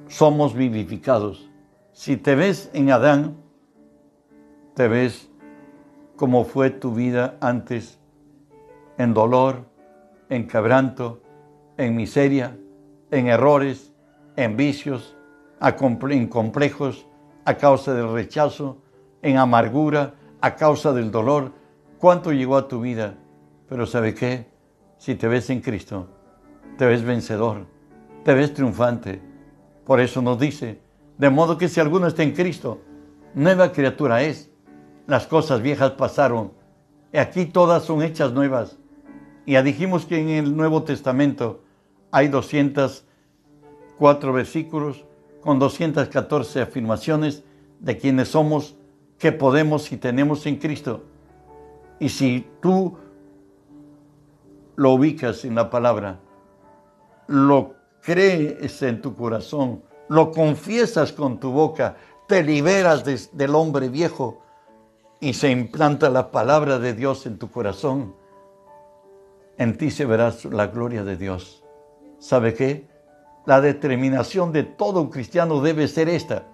somos 0.08 0.56
vivificados. 0.56 1.47
Si 1.93 2.17
te 2.17 2.34
ves 2.34 2.71
en 2.74 2.89
Adán, 2.89 3.38
te 4.74 4.88
ves 4.88 5.31
como 6.22 6.44
fue 6.44 6.70
tu 6.70 6.94
vida 6.94 7.40
antes, 7.42 8.00
en 9.00 9.12
dolor, 9.16 9.66
en 10.30 10.48
quebranto, 10.48 11.24
en 11.78 11.96
miseria, 11.96 12.56
en 13.10 13.26
errores, 13.26 13.92
en 14.36 14.56
vicios, 14.56 15.18
en 15.60 16.28
complejos, 16.28 17.08
a 17.44 17.56
causa 17.56 17.96
del 17.96 18.14
rechazo, 18.14 18.84
en 19.24 19.38
amargura, 19.38 20.14
a 20.42 20.56
causa 20.56 20.94
del 20.94 21.10
dolor. 21.10 21.54
¿Cuánto 21.98 22.32
llegó 22.32 22.56
a 22.56 22.68
tu 22.68 22.82
vida? 22.82 23.16
Pero 23.68 23.88
¿sabe 23.88 24.14
qué? 24.14 24.46
Si 25.00 25.16
te 25.16 25.28
ves 25.28 25.50
en 25.50 25.62
Cristo, 25.62 26.08
te 26.78 26.86
ves 26.86 27.02
vencedor, 27.02 27.66
te 28.24 28.36
ves 28.36 28.54
triunfante. 28.54 29.20
Por 29.88 30.00
eso 30.00 30.22
nos 30.22 30.38
dice, 30.40 30.82
de 31.18 31.32
modo 31.32 31.58
que 31.58 31.68
si 31.68 31.80
alguno 31.80 32.06
está 32.06 32.22
en 32.22 32.34
Cristo, 32.34 32.80
nueva 33.34 33.72
criatura 33.72 34.22
es. 34.22 34.51
Las 35.12 35.28
cosas 35.28 35.62
viejas 35.62 35.91
pasaron, 35.91 36.54
aquí 37.13 37.45
todas 37.45 37.84
son 37.84 38.02
hechas 38.02 38.32
nuevas. 38.32 38.78
Ya 39.45 39.62
dijimos 39.62 40.06
que 40.06 40.21
en 40.21 40.30
el 40.30 40.56
Nuevo 40.56 40.84
Testamento 40.84 41.65
hay 42.12 42.30
204 42.30 44.32
versículos 44.32 45.04
con 45.41 45.60
214 45.60 46.62
afirmaciones 46.62 47.43
de 47.82 47.97
quienes 47.97 48.30
somos, 48.30 48.78
que 49.19 49.34
podemos 49.34 49.91
y 49.91 49.97
tenemos 49.97 50.45
en 50.45 50.56
Cristo. 50.56 51.04
Y 52.00 52.08
si 52.08 52.47
tú 52.62 52.97
lo 54.78 54.93
ubicas 54.93 55.43
en 55.43 55.56
la 55.56 55.69
palabra, 55.69 56.21
lo 57.28 57.76
crees 58.02 58.82
en 58.82 59.02
tu 59.02 59.13
corazón, 59.13 59.84
lo 60.08 60.32
confiesas 60.32 61.12
con 61.12 61.38
tu 61.38 61.52
boca, 61.52 61.97
te 62.30 62.43
liberas 62.43 63.04
del 63.04 63.56
hombre 63.56 63.89
viejo 63.89 64.41
y 65.22 65.34
se 65.34 65.52
implanta 65.52 66.10
la 66.10 66.32
palabra 66.32 66.80
de 66.80 66.94
Dios 66.94 67.28
en 67.28 67.38
tu 67.38 67.52
corazón, 67.52 68.16
en 69.58 69.78
ti 69.78 69.92
se 69.92 70.06
verá 70.06 70.34
la 70.50 70.68
gloria 70.68 71.04
de 71.04 71.16
Dios. 71.16 71.64
¿Sabe 72.18 72.56
qué? 72.56 72.90
La 73.46 73.62
determinación 73.62 74.52
de 74.52 74.64
todo 74.64 75.12
cristiano 75.12 75.62
debe 75.62 75.88
ser 75.88 76.10
esta, 76.10 76.48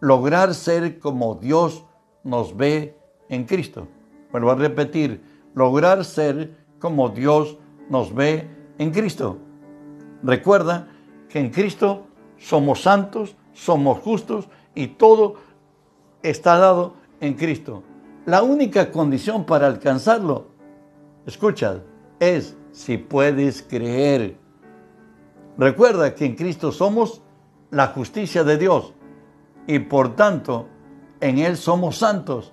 lograr 0.00 0.54
ser 0.54 0.98
como 0.98 1.34
Dios 1.34 1.84
nos 2.24 2.56
ve 2.56 2.98
en 3.28 3.44
Cristo. 3.44 3.86
Vuelvo 4.32 4.50
a 4.50 4.54
repetir, 4.54 5.22
lograr 5.54 6.04
ser 6.06 6.56
como 6.78 7.10
Dios 7.10 7.58
nos 7.90 8.14
ve 8.14 8.48
en 8.78 8.90
Cristo. 8.92 9.38
Recuerda 10.22 10.88
que 11.28 11.38
en 11.38 11.50
Cristo 11.50 12.06
somos 12.38 12.80
santos, 12.80 13.36
somos 13.52 13.98
justos 13.98 14.48
y 14.74 14.88
todo 14.88 15.36
está 16.22 16.56
dado 16.56 17.03
en 17.24 17.34
Cristo. 17.34 17.82
La 18.26 18.42
única 18.42 18.90
condición 18.90 19.44
para 19.44 19.66
alcanzarlo, 19.66 20.48
escucha, 21.26 21.82
es 22.20 22.56
si 22.72 22.98
puedes 22.98 23.62
creer. 23.62 24.36
Recuerda 25.56 26.14
que 26.14 26.24
en 26.26 26.34
Cristo 26.34 26.72
somos 26.72 27.22
la 27.70 27.88
justicia 27.88 28.44
de 28.44 28.58
Dios 28.58 28.94
y 29.66 29.78
por 29.78 30.16
tanto 30.16 30.68
en 31.20 31.38
Él 31.38 31.56
somos 31.56 31.98
santos, 31.98 32.52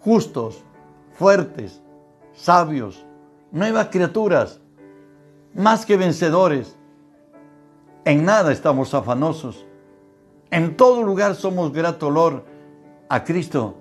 justos, 0.00 0.64
fuertes, 1.12 1.82
sabios, 2.32 3.04
nuevas 3.52 3.88
criaturas, 3.88 4.60
más 5.54 5.86
que 5.86 5.96
vencedores. 5.96 6.76
En 8.04 8.24
nada 8.24 8.52
estamos 8.52 8.94
afanosos. 8.94 9.66
En 10.50 10.76
todo 10.76 11.02
lugar 11.02 11.34
somos 11.34 11.72
grato 11.72 12.08
olor 12.08 12.55
a 13.08 13.24
Cristo. 13.24 13.76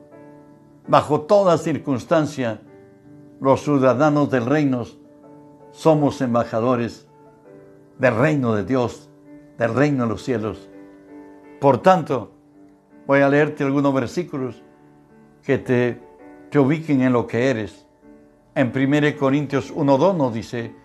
Bajo 0.88 1.22
toda 1.22 1.58
circunstancia, 1.58 2.62
los 3.40 3.64
ciudadanos 3.64 4.30
del 4.30 4.46
reino 4.46 4.84
somos 5.72 6.22
embajadores 6.22 7.08
del 7.98 8.16
reino 8.16 8.56
de 8.56 8.64
Dios, 8.64 9.10
del 9.58 9.74
reino 9.74 10.04
de 10.04 10.10
los 10.10 10.24
cielos. 10.24 10.70
Por 11.60 11.82
tanto, 11.82 12.32
voy 13.08 13.22
a 13.22 13.30
leerte 13.30 13.64
algunos 13.64 13.94
versículos 13.94 14.62
que 15.44 15.58
te, 15.58 16.02
te 16.50 16.60
ubiquen 16.60 17.02
en 17.02 17.14
lo 17.14 17.26
que 17.26 17.50
eres. 17.50 17.86
En 18.54 18.72
1 18.76 19.18
Corintios 19.18 19.74
1.2 19.74 20.16
nos 20.16 20.34
dice, 20.34 20.76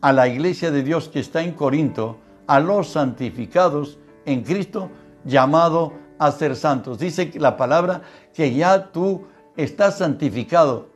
a 0.00 0.12
la 0.12 0.28
iglesia 0.28 0.70
de 0.70 0.82
Dios 0.82 1.08
que 1.08 1.20
está 1.20 1.42
en 1.42 1.52
Corinto, 1.52 2.18
a 2.46 2.60
los 2.60 2.88
santificados 2.88 3.98
en 4.24 4.42
Cristo, 4.42 4.90
llamado 5.24 5.92
a 6.18 6.30
ser 6.32 6.56
santos. 6.56 6.98
Dice 6.98 7.30
la 7.36 7.56
palabra 7.56 8.02
que 8.34 8.54
ya 8.54 8.90
tú 8.92 9.26
estás 9.56 9.98
santificado 9.98 10.88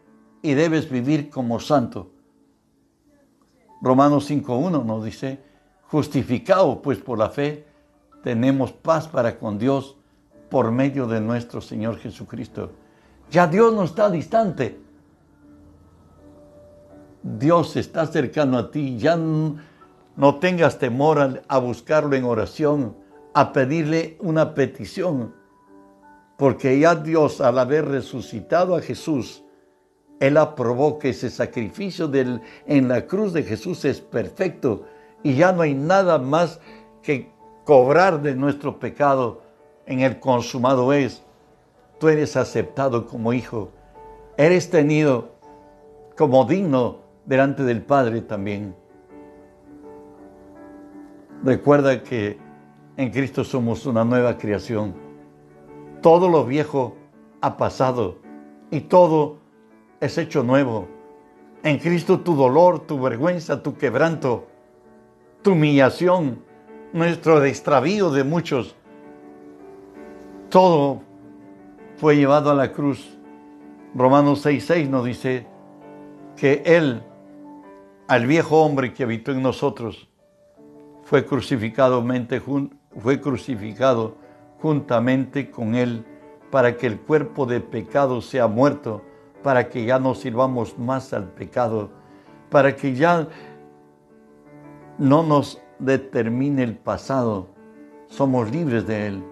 y 0.42 0.54
debes 0.54 0.90
vivir 0.90 1.30
como 1.30 1.61
santo. 1.61 2.11
Romanos 3.83 4.30
5.1 4.30 4.85
nos 4.85 5.04
dice, 5.04 5.42
justificado 5.88 6.83
pues 6.83 6.98
por 6.98 7.18
la 7.18 7.30
fe, 7.30 7.66
tenemos 8.22 8.72
paz 8.72 9.09
para 9.09 9.38
con 9.38 9.59
Dios 9.59 9.96
por 10.50 10.70
medio 10.70 11.06
de 11.06 11.20
nuestro 11.20 11.61
Señor 11.61 11.98
Jesucristo. 11.98 12.72
Ya 13.30 13.46
Dios 13.46 13.72
no 13.72 13.85
está 13.85 14.11
distante. 14.11 14.78
Dios 17.22 17.76
está 17.76 18.06
cercano 18.06 18.59
a 18.59 18.70
ti. 18.70 18.98
Ya 18.98 19.16
no 19.16 20.35
tengas 20.40 20.78
temor 20.78 21.42
a, 21.46 21.59
buscarlo 21.59 22.16
en 22.16 22.24
oración, 22.24 22.96
a 23.34 23.52
pedirle 23.52 24.16
una 24.20 24.54
petición. 24.54 25.34
Porque 26.36 26.78
ya 26.78 26.94
Dios, 26.94 27.40
al 27.40 27.58
haber 27.58 27.86
resucitado 27.86 28.74
a 28.74 28.80
Jesús, 28.80 29.44
Él 30.20 30.36
aprobó 30.36 30.98
que 30.98 31.10
ese 31.10 31.30
sacrificio 31.30 32.10
en 32.66 32.88
la 32.88 33.06
cruz 33.06 33.32
de 33.32 33.42
Jesús 33.42 33.84
es 33.84 34.00
perfecto 34.00 34.84
y 35.22 35.34
ya 35.34 35.52
no 35.52 35.62
hay 35.62 35.74
nada 35.74 36.18
más 36.18 36.60
que 37.02 37.30
cobrar 37.64 38.22
de 38.22 38.34
nuestro 38.34 38.78
pecado 38.78 39.42
en 39.86 40.00
el 40.00 40.18
consumado 40.18 40.92
es. 40.92 41.22
Tú 41.98 42.08
eres 42.08 42.36
aceptado 42.36 43.06
como 43.06 43.32
hijo, 43.32 43.70
eres 44.36 44.70
tenido 44.70 45.32
como 46.16 46.44
digno 46.44 47.00
delante 47.26 47.62
del 47.62 47.82
Padre 47.82 48.22
también. 48.22 48.74
Recuerda 51.42 52.02
que 52.02 52.38
en 53.00 53.08
Cristo 53.08 53.44
somos 53.44 53.86
una 53.86 54.04
nueva 54.04 54.36
creación. 54.36 54.94
Todo 56.02 56.28
lo 56.28 56.44
viejo 56.44 56.98
ha 57.40 57.56
pasado 57.56 58.18
y 58.70 58.80
todo 58.80 59.38
es 60.00 60.18
hecho 60.18 60.42
nuevo. 60.42 60.86
En 61.62 61.78
Cristo 61.78 62.20
tu 62.20 62.34
dolor, 62.34 62.80
tu 62.80 63.00
vergüenza, 63.00 63.62
tu 63.62 63.74
quebranto, 63.74 64.48
tu 65.40 65.52
humillación, 65.52 66.44
nuestro 66.92 67.42
extravío 67.42 68.10
de 68.10 68.22
muchos, 68.22 68.76
todo 70.50 71.00
fue 71.96 72.16
llevado 72.16 72.50
a 72.50 72.54
la 72.54 72.70
cruz. 72.70 73.18
Romanos 73.94 74.44
6:6 74.44 74.90
nos 74.90 75.06
dice 75.06 75.46
que 76.36 76.62
Él, 76.66 77.02
al 78.08 78.26
viejo 78.26 78.60
hombre 78.60 78.92
que 78.92 79.04
habitó 79.04 79.32
en 79.32 79.40
nosotros, 79.40 80.10
fue 81.02 81.24
crucificado, 81.24 82.02
fue 82.98 83.20
crucificado 83.20 84.16
juntamente 84.61 85.50
con 85.50 85.74
Él 85.74 86.05
para 86.50 86.76
que 86.76 86.87
el 86.87 86.98
cuerpo 87.00 87.46
de 87.46 87.61
pecado 87.61 88.20
sea 88.20 88.46
muerto, 88.46 89.03
para 89.42 89.68
que 89.68 89.85
ya 89.85 89.98
no 89.98 90.14
sirvamos 90.14 90.79
más 90.79 91.12
al 91.12 91.29
pecado, 91.29 91.90
para 92.50 92.74
que 92.74 92.94
ya 92.94 93.29
no 94.98 95.22
nos 95.22 95.62
determine 95.79 96.62
el 96.62 96.76
pasado, 96.76 97.48
somos 98.09 98.50
libres 98.50 98.87
de 98.87 99.07
Él. 99.07 99.24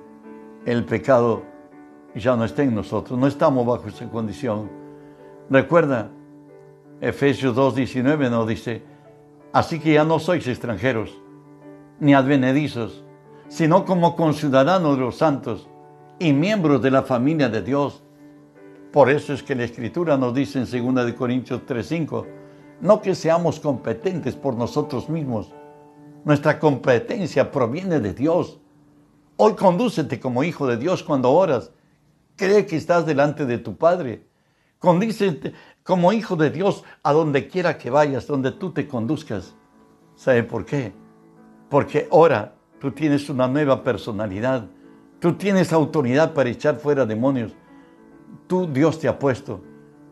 El 0.65 0.85
pecado 0.85 1.43
ya 2.15 2.37
no 2.37 2.45
está 2.45 2.63
en 2.63 2.75
nosotros, 2.75 3.19
no 3.19 3.27
estamos 3.27 3.67
bajo 3.67 3.89
esa 3.89 4.09
condición. 4.09 4.71
Recuerda, 5.51 6.11
Efesios 7.01 7.57
2.19 7.57 8.31
nos 8.31 8.47
dice, 8.47 8.83
así 9.53 9.79
que 9.79 9.95
ya 9.95 10.05
no 10.05 10.19
sois 10.19 10.47
extranjeros, 10.47 11.21
ni 12.01 12.15
advenedizos, 12.15 13.05
sino 13.49 13.85
como 13.85 14.15
conciudadanos 14.15 14.97
de 14.97 15.05
los 15.05 15.17
santos 15.17 15.69
y 16.19 16.33
miembros 16.33 16.83
de 16.83 16.91
la 16.91 17.03
familia 17.03 17.49
de 17.49 17.63
Dios. 17.63 18.03
Por 18.93 19.11
eso 19.11 19.33
es 19.33 19.43
que 19.43 19.55
la 19.55 19.65
Escritura 19.65 20.17
nos 20.17 20.35
dice 20.35 20.59
en 20.59 20.95
2 20.95 21.13
Corintios 21.15 21.63
3.5, 21.67 22.27
no 22.81 23.03
que 23.03 23.15
seamos 23.15 23.61
competentes 23.61 24.37
por 24.37 24.55
nosotros 24.55 25.09
mismos, 25.09 25.53
nuestra 26.25 26.59
competencia 26.59 27.51
proviene 27.51 28.01
de 28.01 28.13
Dios. 28.13 28.61
Hoy 29.37 29.55
condúcete 29.55 30.21
como 30.21 30.45
hijo 30.45 30.67
de 30.67 30.77
Dios 30.77 31.03
cuando 31.03 31.31
oras. 31.31 31.71
Cree 32.37 32.67
que 32.67 32.77
estás 32.77 33.07
delante 33.07 33.47
de 33.47 33.59
tu 33.59 33.77
Padre. 33.77 34.27
Condícete 34.79 35.55
como 35.83 36.13
hijo 36.13 36.37
de 36.37 36.51
Dios 36.51 36.85
a 37.03 37.13
donde 37.13 37.49
quiera 37.49 37.79
que 37.79 37.91
vayas, 37.91 38.27
donde 38.27 38.53
tú 38.53 38.73
te 38.73 38.87
conduzcas. 38.87 39.55
¿Sabe 40.17 40.43
por 40.43 40.65
qué? 40.65 40.93
Porque 41.69 42.09
ahora 42.11 42.58
tú 42.81 42.93
tienes 42.93 43.29
una 43.29 43.49
nueva 43.49 43.83
personalidad. 43.83 44.67
Tú 45.21 45.35
tienes 45.35 45.73
autoridad 45.73 46.33
para 46.33 46.51
echar 46.51 46.77
fuera 46.77 47.05
demonios. 47.05 47.53
Tú 48.47 48.67
Dios 48.67 48.99
te 48.99 49.09
ha 49.09 49.19
puesto 49.19 49.61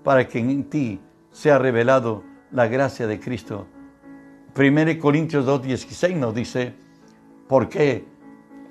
para 0.03 0.27
que 0.27 0.39
en 0.39 0.65
ti 0.65 1.01
sea 1.31 1.59
revelado 1.59 2.23
la 2.51 2.67
gracia 2.67 3.07
de 3.07 3.21
Cristo 3.21 3.67
1 4.57 4.99
Corintios 4.99 5.47
2.16 5.47 6.17
nos 6.17 6.35
dice, 6.35 6.75
¿por 7.47 7.69
qué? 7.69 8.07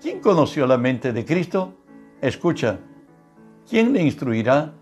¿Quién 0.01 0.19
conoció 0.19 0.65
la 0.65 0.79
mente 0.79 1.13
de 1.13 1.23
Cristo? 1.23 1.75
Escucha, 2.21 2.79
¿quién 3.69 3.93
le 3.93 4.01
instruirá? 4.01 4.73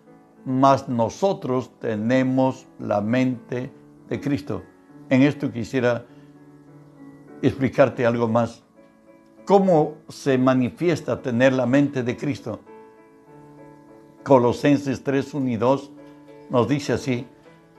Mas 0.46 0.88
nosotros 0.88 1.78
tenemos 1.80 2.68
la 2.80 3.02
mente 3.02 3.70
de 4.08 4.22
Cristo. 4.22 4.64
En 5.10 5.24
esto 5.24 5.52
quisiera 5.52 6.06
explicarte 7.42 8.06
algo 8.06 8.30
más. 8.30 8.63
¿Cómo 9.46 9.96
se 10.08 10.38
manifiesta 10.38 11.22
tener 11.22 11.52
la 11.52 11.66
mente 11.66 12.02
de 12.02 12.16
Cristo? 12.16 12.62
Colosenses 14.24 15.04
3, 15.04 15.34
1 15.34 15.50
y 15.50 15.58
2 15.58 15.92
nos 16.50 16.68
dice 16.70 16.94
así, 16.94 17.28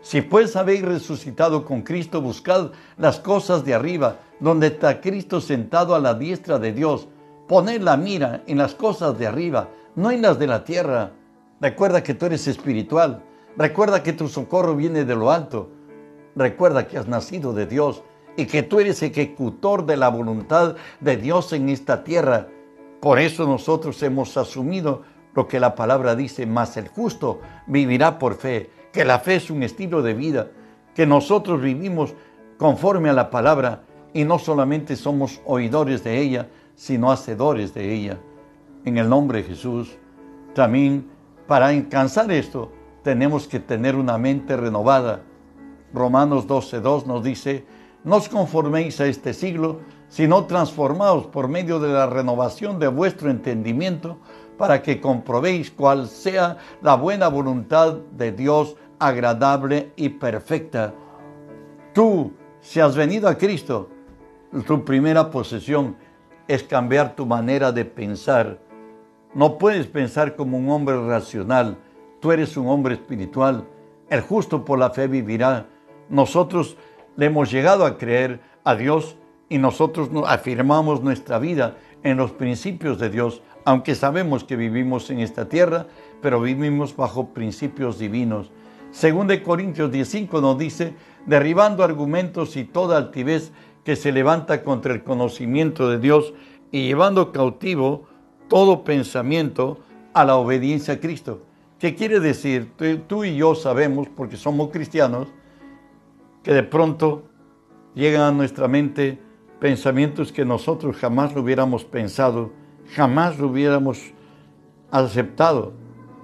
si 0.03 0.21
pues 0.21 0.57
habéis 0.57 0.83
resucitado 0.83 1.65
con 1.65 1.81
Cristo, 1.81 2.21
buscad 2.21 2.73
las 2.99 3.19
cosas 3.19 3.65
de 3.65 3.73
arriba, 3.73 4.19
donde 4.41 4.67
está 4.67 5.01
Cristo 5.01 5.41
sentado 5.41 5.95
a 5.95 6.01
la 6.01 6.13
diestra 6.13 6.59
de 6.59 6.75
Dios. 6.75 7.09
Poned 7.49 7.81
la 7.81 7.97
mira 7.97 8.43
en 8.47 8.59
las 8.59 8.75
cosas 8.75 9.19
de 9.19 9.27
arriba, 9.27 9.71
no 9.95 10.11
en 10.11 10.21
las 10.21 10.39
de 10.39 10.47
la 10.47 10.65
tierra. 10.65 11.13
Recuerda 11.63 12.03
que 12.03 12.13
tú 12.13 12.27
eres 12.27 12.47
espiritual. 12.47 13.23
Recuerda 13.57 14.03
que 14.03 14.13
tu 14.13 14.29
socorro 14.29 14.77
viene 14.77 15.07
de 15.07 15.17
lo 15.17 15.31
alto. 15.31 15.71
Recuerda 16.37 16.87
que 16.87 16.99
has 16.99 17.09
nacido 17.09 17.55
de 17.55 17.65
Dios 17.65 18.03
y 18.37 18.47
que 18.47 18.63
tú 18.63 18.81
eres 18.81 19.03
ejecutor 19.03 19.87
de 19.87 19.97
la 19.97 20.09
voluntad 20.09 20.77
de 21.01 21.17
Dios 21.17 21.53
en 21.53 21.69
esta 21.69 22.05
tierra. 22.05 22.49
Por 23.01 23.19
eso 23.19 23.47
nosotros 23.47 24.03
hemos 24.03 24.37
asumido 24.37 25.03
lo 25.35 25.49
que 25.49 25.61
la 25.61 25.75
palabra 25.75 26.15
dice, 26.15 26.47
más 26.47 26.77
el 26.77 26.89
justo 26.89 27.41
vivirá 27.67 28.19
por 28.19 28.35
fe 28.35 28.71
que 28.95 29.05
la 29.05 29.19
fe 29.19 29.35
es 29.35 29.51
un 29.51 29.65
estilo 29.65 30.03
de 30.03 30.15
vida, 30.15 30.51
que 30.95 31.05
nosotros 31.05 31.61
vivimos 31.61 32.15
conforme 32.57 33.11
a 33.11 33.13
la 33.13 33.29
palabra 33.29 33.83
y 34.13 34.23
no 34.23 34.39
solamente 34.39 34.95
somos 34.95 35.43
oidores 35.45 36.05
de 36.05 36.21
ella, 36.21 36.49
sino 36.77 37.11
hacedores 37.11 37.75
de 37.75 37.93
ella. 37.93 38.19
En 38.85 38.97
el 38.97 39.09
nombre 39.09 39.43
de 39.43 39.49
Jesús, 39.49 39.99
también 40.55 41.11
para 41.49 41.67
alcanzar 41.67 42.31
esto 42.31 42.71
tenemos 43.03 43.49
que 43.49 43.59
tener 43.59 43.97
una 43.97 44.17
mente 44.17 44.57
renovada. 44.57 45.23
Romanos 45.93 46.47
12.2 46.47 47.05
nos 47.07 47.25
dice, 47.25 47.67
no 48.05 48.17
os 48.17 48.29
conforméis 48.29 49.01
a 49.01 49.07
este 49.07 49.33
siglo, 49.33 49.81
sino 50.09 50.45
transformaos 50.45 51.27
por 51.27 51.49
medio 51.49 51.81
de 51.81 51.89
la 51.89 52.07
renovación 52.07 52.79
de 52.79 52.89
vuestro 52.89 53.31
entendimiento, 53.31 54.19
para 54.59 54.83
que 54.83 55.01
comprobéis 55.01 55.71
cuál 55.71 56.07
sea 56.07 56.59
la 56.83 56.95
buena 56.95 57.29
voluntad 57.29 57.95
de 58.13 58.31
Dios, 58.31 58.77
agradable 58.99 59.93
y 59.97 60.11
perfecta. 60.11 60.95
Tú, 61.93 62.33
si 62.61 62.79
has 62.79 62.95
venido 62.95 63.29
a 63.29 63.37
Cristo, 63.37 63.89
tu 64.67 64.85
primera 64.85 65.31
posesión 65.31 65.97
es 66.47 66.63
cambiar 66.63 67.17
tu 67.17 67.27
manera 67.27 67.73
de 67.73 67.85
pensar. 67.85 68.59
No 69.35 69.59
puedes 69.59 69.87
pensar 69.87 70.37
como 70.37 70.59
un 70.59 70.71
hombre 70.71 70.95
racional. 71.07 71.77
Tú 72.21 72.31
eres 72.31 72.57
un 72.57 72.69
hombre 72.69 72.95
espiritual. 72.95 73.67
el 74.11 74.21
justo 74.21 74.65
por 74.65 74.79
la 74.79 74.91
fe 74.91 75.09
vivirá. 75.09 75.67
Nosotros 76.09 76.77
le 77.17 77.27
hemos 77.27 77.51
llegado 77.51 77.87
a 77.87 77.99
creer 77.99 78.41
a 78.65 78.75
Dios 78.75 79.17
y 79.49 79.59
nosotros 79.59 80.09
afirmamos 80.27 81.03
nuestra 81.03 81.39
vida 81.39 81.77
en 82.03 82.17
los 82.17 82.33
principios 82.33 82.99
de 82.99 83.11
Dios, 83.11 83.43
aunque 83.65 83.95
sabemos 83.95 84.45
que 84.45 84.57
vivimos 84.57 85.11
en 85.11 85.21
esta 85.21 85.49
tierra, 85.49 85.87
pero 86.21 86.41
vivimos 86.41 86.97
bajo 86.97 87.29
principios 87.29 87.99
divinos. 87.99 88.51
Según 88.91 89.27
de 89.27 89.43
Corintios 89.43 89.91
15 89.91 90.29
nos 90.41 90.59
dice, 90.59 90.95
derribando 91.27 91.83
argumentos 91.83 92.57
y 92.57 92.65
toda 92.65 92.97
altivez 92.97 93.53
que 93.85 93.97
se 93.97 94.13
levanta 94.13 94.63
contra 94.63 94.93
el 94.93 95.03
conocimiento 95.03 95.91
de 95.91 95.99
Dios 95.99 96.33
y 96.71 96.87
llevando 96.87 97.33
cautivo 97.33 98.07
todo 98.49 98.85
pensamiento 98.85 99.79
a 100.13 100.25
la 100.25 100.37
obediencia 100.37 100.95
a 100.95 101.01
Cristo. 101.01 101.43
¿Qué 101.79 101.95
quiere 101.95 102.21
decir? 102.21 102.73
Tú 103.07 103.25
y 103.25 103.37
yo 103.37 103.55
sabemos, 103.55 104.09
porque 104.15 104.37
somos 104.37 104.71
cristianos, 104.71 105.29
que 106.45 106.53
de 106.53 106.63
pronto 106.63 107.25
llegan 107.95 108.23
a 108.23 108.31
nuestra 108.31 108.69
mente 108.69 109.19
pensamientos 109.59 110.31
que 110.31 110.45
nosotros 110.45 110.97
jamás 110.97 111.35
lo 111.35 111.41
hubiéramos 111.41 111.85
pensado, 111.85 112.53
jamás 112.95 113.39
lo 113.39 113.49
hubiéramos 113.49 114.13
aceptado. 114.91 115.73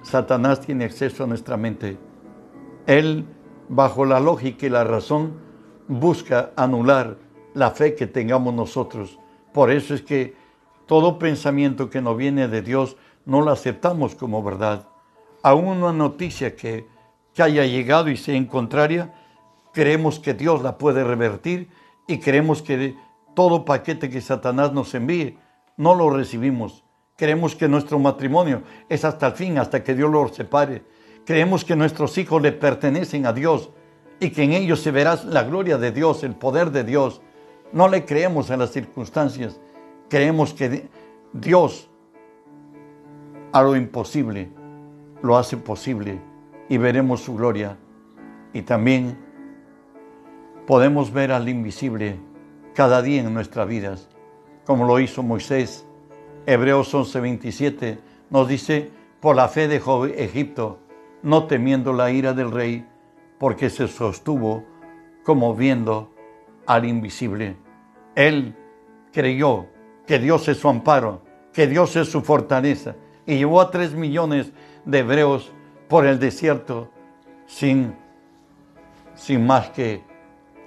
Satanás 0.02 0.60
tiene 0.60 0.84
acceso 0.84 1.24
a 1.24 1.26
nuestra 1.26 1.56
mente. 1.56 1.98
Él, 2.86 3.24
bajo 3.68 4.04
la 4.04 4.20
lógica 4.20 4.66
y 4.66 4.68
la 4.68 4.84
razón, 4.84 5.32
busca 5.88 6.52
anular 6.54 7.16
la 7.54 7.70
fe 7.70 7.94
que 7.94 8.06
tengamos 8.06 8.52
nosotros. 8.52 9.18
Por 9.54 9.70
eso 9.70 9.94
es 9.94 10.02
que 10.02 10.34
todo 10.86 11.18
pensamiento 11.18 11.88
que 11.88 12.02
no 12.02 12.14
viene 12.14 12.46
de 12.46 12.60
Dios 12.60 12.96
no 13.24 13.40
lo 13.40 13.50
aceptamos 13.50 14.14
como 14.14 14.42
verdad. 14.42 14.86
Aún 15.42 15.66
una 15.66 15.92
noticia 15.92 16.54
que, 16.54 16.86
que 17.32 17.42
haya 17.42 17.64
llegado 17.64 18.10
y 18.10 18.16
sea 18.16 18.34
en 18.34 18.44
contraria, 18.44 19.14
creemos 19.72 20.18
que 20.18 20.34
Dios 20.34 20.62
la 20.62 20.78
puede 20.78 21.04
revertir 21.04 21.70
y 22.06 22.18
creemos 22.18 22.62
que 22.62 22.96
todo 23.34 23.64
paquete 23.64 24.10
que 24.10 24.20
Satanás 24.20 24.72
nos 24.72 24.94
envíe 24.94 25.38
no 25.76 25.94
lo 25.94 26.10
recibimos. 26.10 26.84
Creemos 27.16 27.54
que 27.54 27.68
nuestro 27.68 27.98
matrimonio 27.98 28.62
es 28.88 29.04
hasta 29.04 29.28
el 29.28 29.32
fin, 29.34 29.58
hasta 29.58 29.84
que 29.84 29.94
Dios 29.94 30.10
lo 30.10 30.28
separe. 30.28 30.84
Creemos 31.24 31.64
que 31.64 31.76
nuestros 31.76 32.16
hijos 32.18 32.40
le 32.42 32.52
pertenecen 32.52 33.26
a 33.26 33.32
Dios 33.32 33.70
y 34.20 34.30
que 34.30 34.42
en 34.42 34.52
ellos 34.52 34.80
se 34.80 34.90
verá 34.90 35.18
la 35.24 35.44
gloria 35.44 35.78
de 35.78 35.92
Dios, 35.92 36.24
el 36.24 36.34
poder 36.34 36.70
de 36.70 36.84
Dios. 36.84 37.20
No 37.72 37.88
le 37.88 38.04
creemos 38.04 38.50
a 38.50 38.56
las 38.56 38.72
circunstancias. 38.72 39.60
Creemos 40.08 40.52
que 40.54 40.88
Dios 41.32 41.88
a 43.52 43.62
lo 43.62 43.76
imposible 43.76 44.50
lo 45.22 45.36
hace 45.36 45.56
posible 45.56 46.20
y 46.68 46.78
veremos 46.78 47.20
su 47.20 47.34
gloria. 47.34 47.76
Y 48.52 48.62
también 48.62 49.18
podemos 50.70 51.12
ver 51.12 51.32
al 51.32 51.48
invisible 51.48 52.20
cada 52.74 53.02
día 53.02 53.22
en 53.22 53.34
nuestras 53.34 53.66
vidas, 53.66 54.08
como 54.64 54.84
lo 54.84 55.00
hizo 55.00 55.24
Moisés. 55.24 55.84
Hebreos 56.46 56.94
11:27 56.94 57.98
nos 58.30 58.46
dice, 58.46 58.88
por 59.18 59.34
la 59.34 59.48
fe 59.48 59.66
dejó 59.66 60.06
Egipto, 60.06 60.78
no 61.24 61.48
temiendo 61.48 61.92
la 61.92 62.12
ira 62.12 62.34
del 62.34 62.52
rey, 62.52 62.86
porque 63.40 63.68
se 63.68 63.88
sostuvo 63.88 64.64
como 65.24 65.56
viendo 65.56 66.12
al 66.66 66.84
invisible. 66.84 67.56
Él 68.14 68.54
creyó 69.12 69.66
que 70.06 70.20
Dios 70.20 70.46
es 70.46 70.58
su 70.58 70.68
amparo, 70.68 71.22
que 71.52 71.66
Dios 71.66 71.96
es 71.96 72.08
su 72.08 72.20
fortaleza, 72.20 72.94
y 73.26 73.38
llevó 73.38 73.60
a 73.60 73.72
tres 73.72 73.92
millones 73.92 74.52
de 74.84 75.00
hebreos 75.00 75.50
por 75.88 76.06
el 76.06 76.20
desierto 76.20 76.92
sin, 77.48 77.96
sin 79.16 79.44
más 79.44 79.70
que 79.70 80.08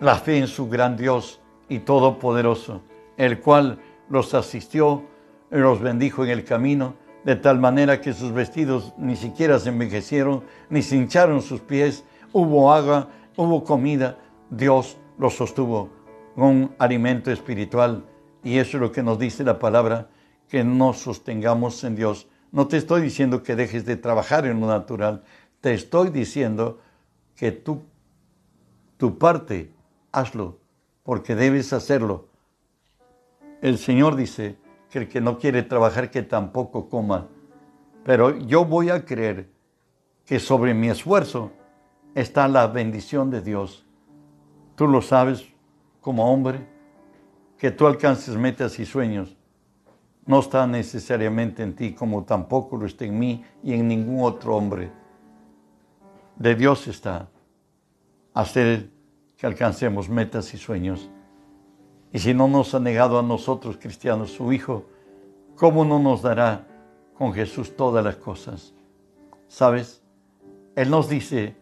la 0.03 0.15
fe 0.17 0.37
en 0.37 0.47
su 0.47 0.67
gran 0.67 0.97
Dios 0.97 1.39
y 1.69 1.79
todopoderoso, 1.79 2.81
el 3.15 3.39
cual 3.39 3.79
los 4.09 4.33
asistió 4.33 5.05
y 5.49 5.55
los 5.55 5.79
bendijo 5.79 6.25
en 6.25 6.31
el 6.31 6.43
camino, 6.43 6.95
de 7.23 7.37
tal 7.37 7.57
manera 7.57 8.01
que 8.01 8.11
sus 8.11 8.33
vestidos 8.33 8.93
ni 8.97 9.15
siquiera 9.15 9.59
se 9.59 9.69
envejecieron, 9.69 10.43
ni 10.69 10.81
se 10.81 10.97
hincharon 10.97 11.41
sus 11.41 11.61
pies, 11.61 12.03
hubo 12.33 12.73
agua, 12.73 13.07
hubo 13.37 13.63
comida, 13.63 14.17
Dios 14.49 14.97
los 15.17 15.35
sostuvo 15.35 15.89
con 16.35 16.75
alimento 16.79 17.31
espiritual. 17.31 18.03
Y 18.43 18.57
eso 18.57 18.75
es 18.75 18.81
lo 18.81 18.91
que 18.91 19.03
nos 19.03 19.17
dice 19.17 19.45
la 19.45 19.57
palabra, 19.57 20.09
que 20.49 20.65
nos 20.65 20.97
sostengamos 20.97 21.81
en 21.85 21.95
Dios. 21.95 22.27
No 22.51 22.67
te 22.67 22.75
estoy 22.75 23.01
diciendo 23.01 23.41
que 23.41 23.55
dejes 23.55 23.85
de 23.85 23.95
trabajar 23.95 24.45
en 24.47 24.59
lo 24.59 24.67
natural, 24.67 25.23
te 25.61 25.73
estoy 25.73 26.09
diciendo 26.09 26.81
que 27.37 27.53
tú, 27.53 27.83
tu 28.97 29.17
parte, 29.17 29.72
hazlo, 30.13 30.59
porque 31.03 31.35
debes 31.35 31.73
hacerlo. 31.73 32.29
El 33.61 33.77
Señor 33.77 34.15
dice 34.15 34.55
que 34.89 34.99
el 34.99 35.09
que 35.09 35.19
no 35.19 35.37
quiere 35.37 35.63
trabajar, 35.63 36.09
que 36.09 36.21
tampoco 36.21 36.87
coma. 36.87 37.27
Pero 38.05 38.37
yo 38.37 38.63
voy 38.63 38.89
a 38.89 39.03
creer 39.03 39.49
que 40.25 40.39
sobre 40.39 40.73
mi 40.73 40.89
esfuerzo 40.89 41.51
está 42.15 42.47
la 42.47 42.67
bendición 42.67 43.29
de 43.29 43.41
Dios. 43.41 43.85
Tú 44.75 44.87
lo 44.87 45.01
sabes 45.01 45.45
como 45.99 46.31
hombre, 46.31 46.65
que 47.57 47.71
tú 47.71 47.87
alcances 47.87 48.37
metas 48.37 48.79
y 48.79 48.85
sueños 48.85 49.35
no 50.25 50.39
está 50.39 50.65
necesariamente 50.67 51.63
en 51.63 51.75
ti, 51.75 51.93
como 51.93 52.23
tampoco 52.23 52.77
lo 52.77 52.85
está 52.85 53.05
en 53.05 53.19
mí 53.19 53.43
y 53.61 53.73
en 53.73 53.87
ningún 53.87 54.23
otro 54.23 54.55
hombre. 54.55 54.91
De 56.35 56.55
Dios 56.55 56.87
está 56.87 57.29
hacer 58.33 58.89
que 59.37 59.45
alcancemos 59.45 60.09
metas 60.09 60.53
y 60.53 60.57
sueños. 60.57 61.09
Y 62.11 62.19
si 62.19 62.33
no 62.33 62.47
nos 62.47 62.73
ha 62.75 62.79
negado 62.79 63.17
a 63.17 63.23
nosotros, 63.23 63.77
cristianos, 63.77 64.31
su 64.31 64.53
Hijo, 64.53 64.85
¿cómo 65.55 65.83
no 65.83 65.99
nos 65.99 66.21
dará 66.21 66.67
con 67.17 67.33
Jesús 67.33 67.75
todas 67.75 68.03
las 68.03 68.17
cosas? 68.17 68.73
¿Sabes? 69.47 70.03
Él 70.75 70.89
nos 70.89 71.09
dice 71.09 71.55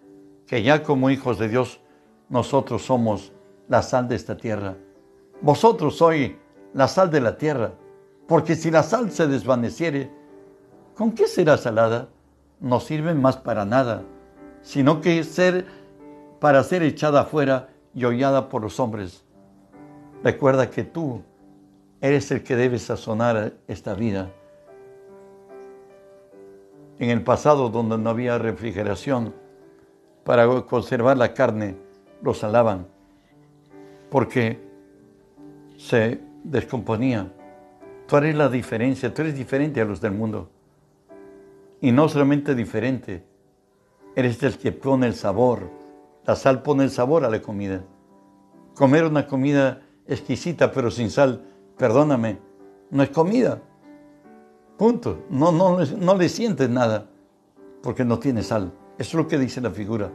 que 0.46 0.64
ya 0.64 0.84
como 0.84 1.10
hijos 1.10 1.40
de 1.40 1.48
Dios, 1.48 1.80
nosotros 2.30 2.84
somos 2.84 3.32
la 3.68 3.82
sal 3.82 4.08
de 4.08 4.16
esta 4.16 4.38
tierra. 4.38 4.76
Vosotros 5.42 5.98
sois 5.98 6.34
la 6.74 6.88
sal 6.88 7.10
de 7.10 7.22
la 7.22 7.38
tierra. 7.38 7.74
Porque 8.28 8.56
si 8.56 8.72
la 8.72 8.84
sal 8.84 9.12
se 9.12 9.28
desvaneciere, 9.28 10.10
¿con 10.96 11.12
qué 11.12 11.28
será 11.28 11.58
salada? 11.58 12.10
No 12.60 12.80
sirve 12.80 13.14
más 13.14 13.38
para 13.38 13.66
nada, 13.66 14.04
sino 14.62 15.02
que 15.02 15.24
ser 15.24 15.66
para 16.42 16.64
ser 16.64 16.82
echada 16.82 17.22
afuera 17.22 17.70
y 17.94 18.04
hollada 18.04 18.50
por 18.50 18.64
los 18.64 18.80
hombres. 18.80 19.24
Recuerda 20.24 20.72
que 20.72 20.84
tú 20.84 21.22
eres 22.02 22.32
el 22.32 22.42
que 22.42 22.56
debe 22.56 22.80
sazonar 22.80 23.54
esta 23.68 23.94
vida. 23.94 24.32
En 26.98 27.12
el 27.12 27.22
pasado, 27.22 27.70
donde 27.70 27.96
no 28.00 28.10
había 28.10 28.40
refrigeración, 28.40 29.36
para 30.24 30.48
conservar 30.64 31.16
la 31.16 31.32
carne, 31.36 31.76
lo 32.24 32.34
salaban, 32.34 32.88
porque 34.10 34.60
se 35.78 36.22
descomponía. 36.44 37.32
Tú 38.08 38.18
eres 38.18 38.34
la 38.34 38.50
diferencia, 38.50 39.14
tú 39.14 39.22
eres 39.22 39.36
diferente 39.36 39.80
a 39.80 39.86
los 39.86 40.02
del 40.02 40.14
mundo. 40.14 40.50
Y 41.82 41.92
no 41.92 42.10
solamente 42.10 42.56
diferente, 42.56 43.24
eres 44.16 44.42
el 44.42 44.58
que 44.58 44.72
pone 44.72 45.06
el 45.06 45.14
sabor. 45.14 45.81
La 46.26 46.36
sal 46.36 46.62
pone 46.62 46.84
el 46.84 46.90
sabor 46.90 47.26
a 47.26 47.30
la 47.30 47.42
comida. 47.42 47.84
Comer 48.76 49.06
una 49.06 49.28
comida 49.28 49.82
exquisita 50.08 50.72
pero 50.72 50.92
sin 50.92 51.10
sal, 51.10 51.46
perdóname, 51.78 52.40
no 52.90 53.04
es 53.04 53.10
comida. 53.10 53.62
Punto. 54.78 55.26
No, 55.30 55.52
no, 55.52 55.80
no 55.80 56.16
le 56.16 56.30
sientes 56.30 56.70
nada 56.70 57.10
porque 57.84 58.06
no 58.06 58.20
tiene 58.20 58.44
sal. 58.44 58.72
Eso 58.98 59.18
es 59.18 59.24
lo 59.24 59.28
que 59.28 59.38
dice 59.38 59.62
la 59.62 59.72
figura. 59.72 60.12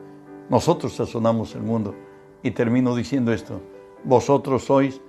Nosotros 0.48 0.94
sazonamos 0.94 1.54
el 1.54 1.62
mundo. 1.62 1.94
Y 2.42 2.50
termino 2.52 2.94
diciendo 2.94 3.32
esto. 3.32 3.60
Vosotros 4.04 4.64
sois 4.64 5.00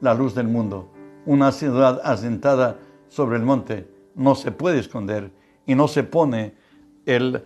la 0.00 0.14
luz 0.14 0.34
del 0.34 0.48
mundo 0.48 0.90
una 1.26 1.50
ciudad 1.52 2.00
asentada 2.04 2.78
sobre 3.08 3.36
el 3.36 3.42
monte 3.42 3.88
no 4.14 4.34
se 4.34 4.52
puede 4.52 4.78
esconder 4.78 5.30
y 5.66 5.74
no 5.74 5.88
se 5.88 6.04
pone 6.04 6.54
el, 7.04 7.44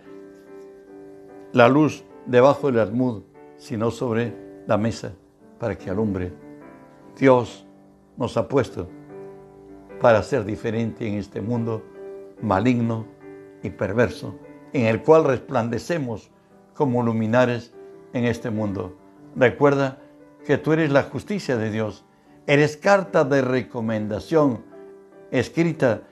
la 1.53 1.69
luz 1.69 2.05
debajo 2.27 2.69
del 2.69 2.81
almud, 2.81 3.23
sino 3.57 3.91
sobre 3.91 4.35
la 4.67 4.77
mesa 4.77 5.13
para 5.59 5.77
que 5.77 5.91
alumbre. 5.91 6.33
Dios 7.19 7.67
nos 8.17 8.37
ha 8.37 8.49
puesto 8.49 8.89
para 10.01 10.23
ser 10.23 10.45
diferente 10.45 11.07
en 11.07 11.15
este 11.15 11.41
mundo 11.41 11.83
maligno 12.41 13.07
y 13.63 13.71
perverso, 13.71 14.35
en 14.73 14.87
el 14.87 15.03
cual 15.03 15.25
resplandecemos 15.25 16.31
como 16.75 17.03
luminares 17.03 17.75
en 18.13 18.25
este 18.25 18.51
mundo. 18.51 18.97
Recuerda 19.37 19.99
que 20.47 20.57
tú 20.57 20.73
eres 20.73 20.91
la 20.91 21.03
justicia 21.03 21.57
de 21.57 21.71
Dios 21.71 22.05
Eres 22.51 22.77
carta 22.77 23.23
de 23.23 23.43
recomendación 23.43 24.65
escrita 25.31 26.03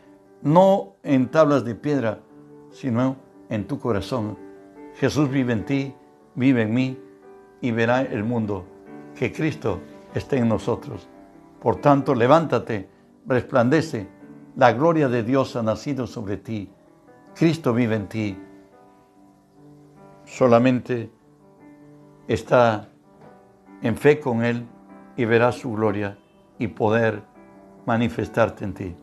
no 0.40 0.94
en 1.02 1.32
tablas 1.32 1.64
de 1.64 1.74
piedra, 1.74 2.20
sino 2.70 3.16
en 3.48 3.66
tu 3.66 3.80
corazón. 3.80 4.38
Jesús 4.94 5.28
vive 5.30 5.52
en 5.52 5.64
ti 5.64 5.94
vive 6.38 6.62
en 6.62 6.72
mí 6.72 6.98
y 7.61 7.72
verá 7.72 8.03
el 8.03 8.22
mundo 8.22 8.64
que 9.16 9.33
Cristo 9.33 9.81
esté 10.14 10.38
en 10.38 10.48
nosotros. 10.48 11.09
Por 11.61 11.77
tanto, 11.77 12.14
levántate, 12.14 12.88
resplandece, 13.27 14.07
la 14.57 14.72
gloria 14.72 15.09
de 15.09 15.24
Dios 15.24 15.57
ha 15.57 15.62
nacido 15.62 16.07
sobre 16.07 16.37
ti, 16.37 16.70
Cristo 17.35 17.74
vive 17.74 17.96
en 17.96 18.09
ti. 18.09 18.38
Solamente 20.24 21.11
está 22.29 22.88
en 23.83 23.96
fe 23.96 24.20
con 24.20 24.44
Él 24.44 24.66
y 25.16 25.24
verás 25.24 25.57
su 25.57 25.72
gloria 25.72 26.18
y 26.59 26.68
poder 26.68 27.22
manifestarte 27.87 28.64
en 28.64 28.74
ti. 28.74 28.96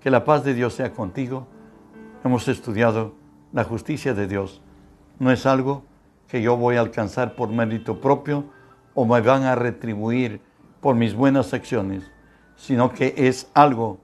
Que 0.00 0.10
la 0.10 0.24
paz 0.24 0.44
de 0.44 0.54
Dios 0.54 0.74
sea 0.74 0.92
contigo. 0.92 1.46
Hemos 2.24 2.48
estudiado 2.48 3.14
la 3.52 3.64
justicia 3.64 4.12
de 4.12 4.26
Dios. 4.26 4.62
No 5.18 5.30
es 5.30 5.46
algo 5.46 5.84
que 6.28 6.42
yo 6.42 6.56
voy 6.56 6.76
a 6.76 6.80
alcanzar 6.80 7.34
por 7.34 7.48
mérito 7.48 8.00
propio 8.00 8.44
o 8.94 9.04
me 9.04 9.20
van 9.20 9.44
a 9.44 9.54
retribuir 9.54 10.40
por 10.80 10.94
mis 10.94 11.14
buenas 11.14 11.52
acciones, 11.52 12.10
sino 12.56 12.92
que 12.92 13.14
es 13.16 13.50
algo 13.54 14.00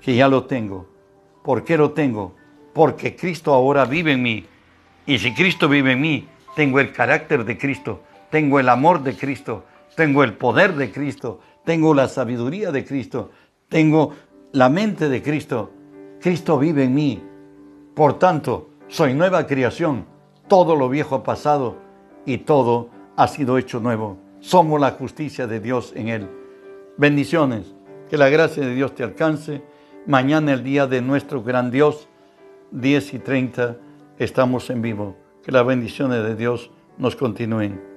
que 0.00 0.14
ya 0.14 0.28
lo 0.28 0.44
tengo. 0.44 0.88
¿Por 1.42 1.64
qué 1.64 1.76
lo 1.76 1.92
tengo? 1.92 2.34
Porque 2.72 3.16
Cristo 3.16 3.52
ahora 3.52 3.84
vive 3.84 4.12
en 4.12 4.22
mí. 4.22 4.46
Y 5.06 5.18
si 5.18 5.34
Cristo 5.34 5.68
vive 5.68 5.92
en 5.92 6.00
mí, 6.00 6.28
tengo 6.54 6.80
el 6.80 6.92
carácter 6.92 7.44
de 7.44 7.58
Cristo, 7.58 8.02
tengo 8.30 8.58
el 8.58 8.68
amor 8.68 9.02
de 9.02 9.16
Cristo, 9.16 9.64
tengo 9.94 10.24
el 10.24 10.34
poder 10.34 10.74
de 10.74 10.90
Cristo, 10.90 11.40
tengo 11.64 11.94
la 11.94 12.08
sabiduría 12.08 12.70
de 12.70 12.84
Cristo, 12.84 13.30
tengo 13.68 14.12
la 14.52 14.68
mente 14.68 15.08
de 15.08 15.22
Cristo. 15.22 15.72
Cristo 16.20 16.58
vive 16.58 16.84
en 16.84 16.94
mí. 16.94 17.22
Por 17.94 18.18
tanto, 18.18 18.70
soy 18.88 19.14
nueva 19.14 19.46
creación. 19.46 20.06
Todo 20.48 20.76
lo 20.76 20.88
viejo 20.88 21.16
ha 21.16 21.22
pasado 21.24 21.76
y 22.24 22.38
todo 22.38 22.88
ha 23.16 23.26
sido 23.26 23.58
hecho 23.58 23.80
nuevo. 23.80 24.18
Somos 24.40 24.80
la 24.80 24.92
justicia 24.92 25.46
de 25.46 25.60
Dios 25.60 25.92
en 25.96 26.08
Él. 26.08 26.30
Bendiciones. 26.96 27.74
Que 28.08 28.16
la 28.16 28.28
gracia 28.28 28.64
de 28.64 28.74
Dios 28.74 28.94
te 28.94 29.02
alcance. 29.02 29.62
Mañana 30.06 30.52
el 30.52 30.62
día 30.62 30.86
de 30.86 31.02
nuestro 31.02 31.42
gran 31.42 31.72
Dios, 31.72 32.08
10 32.70 33.14
y 33.14 33.18
30, 33.18 33.76
estamos 34.18 34.70
en 34.70 34.82
vivo. 34.82 35.16
Que 35.42 35.50
las 35.50 35.66
bendiciones 35.66 36.22
de 36.22 36.36
Dios 36.36 36.70
nos 36.96 37.16
continúen. 37.16 37.95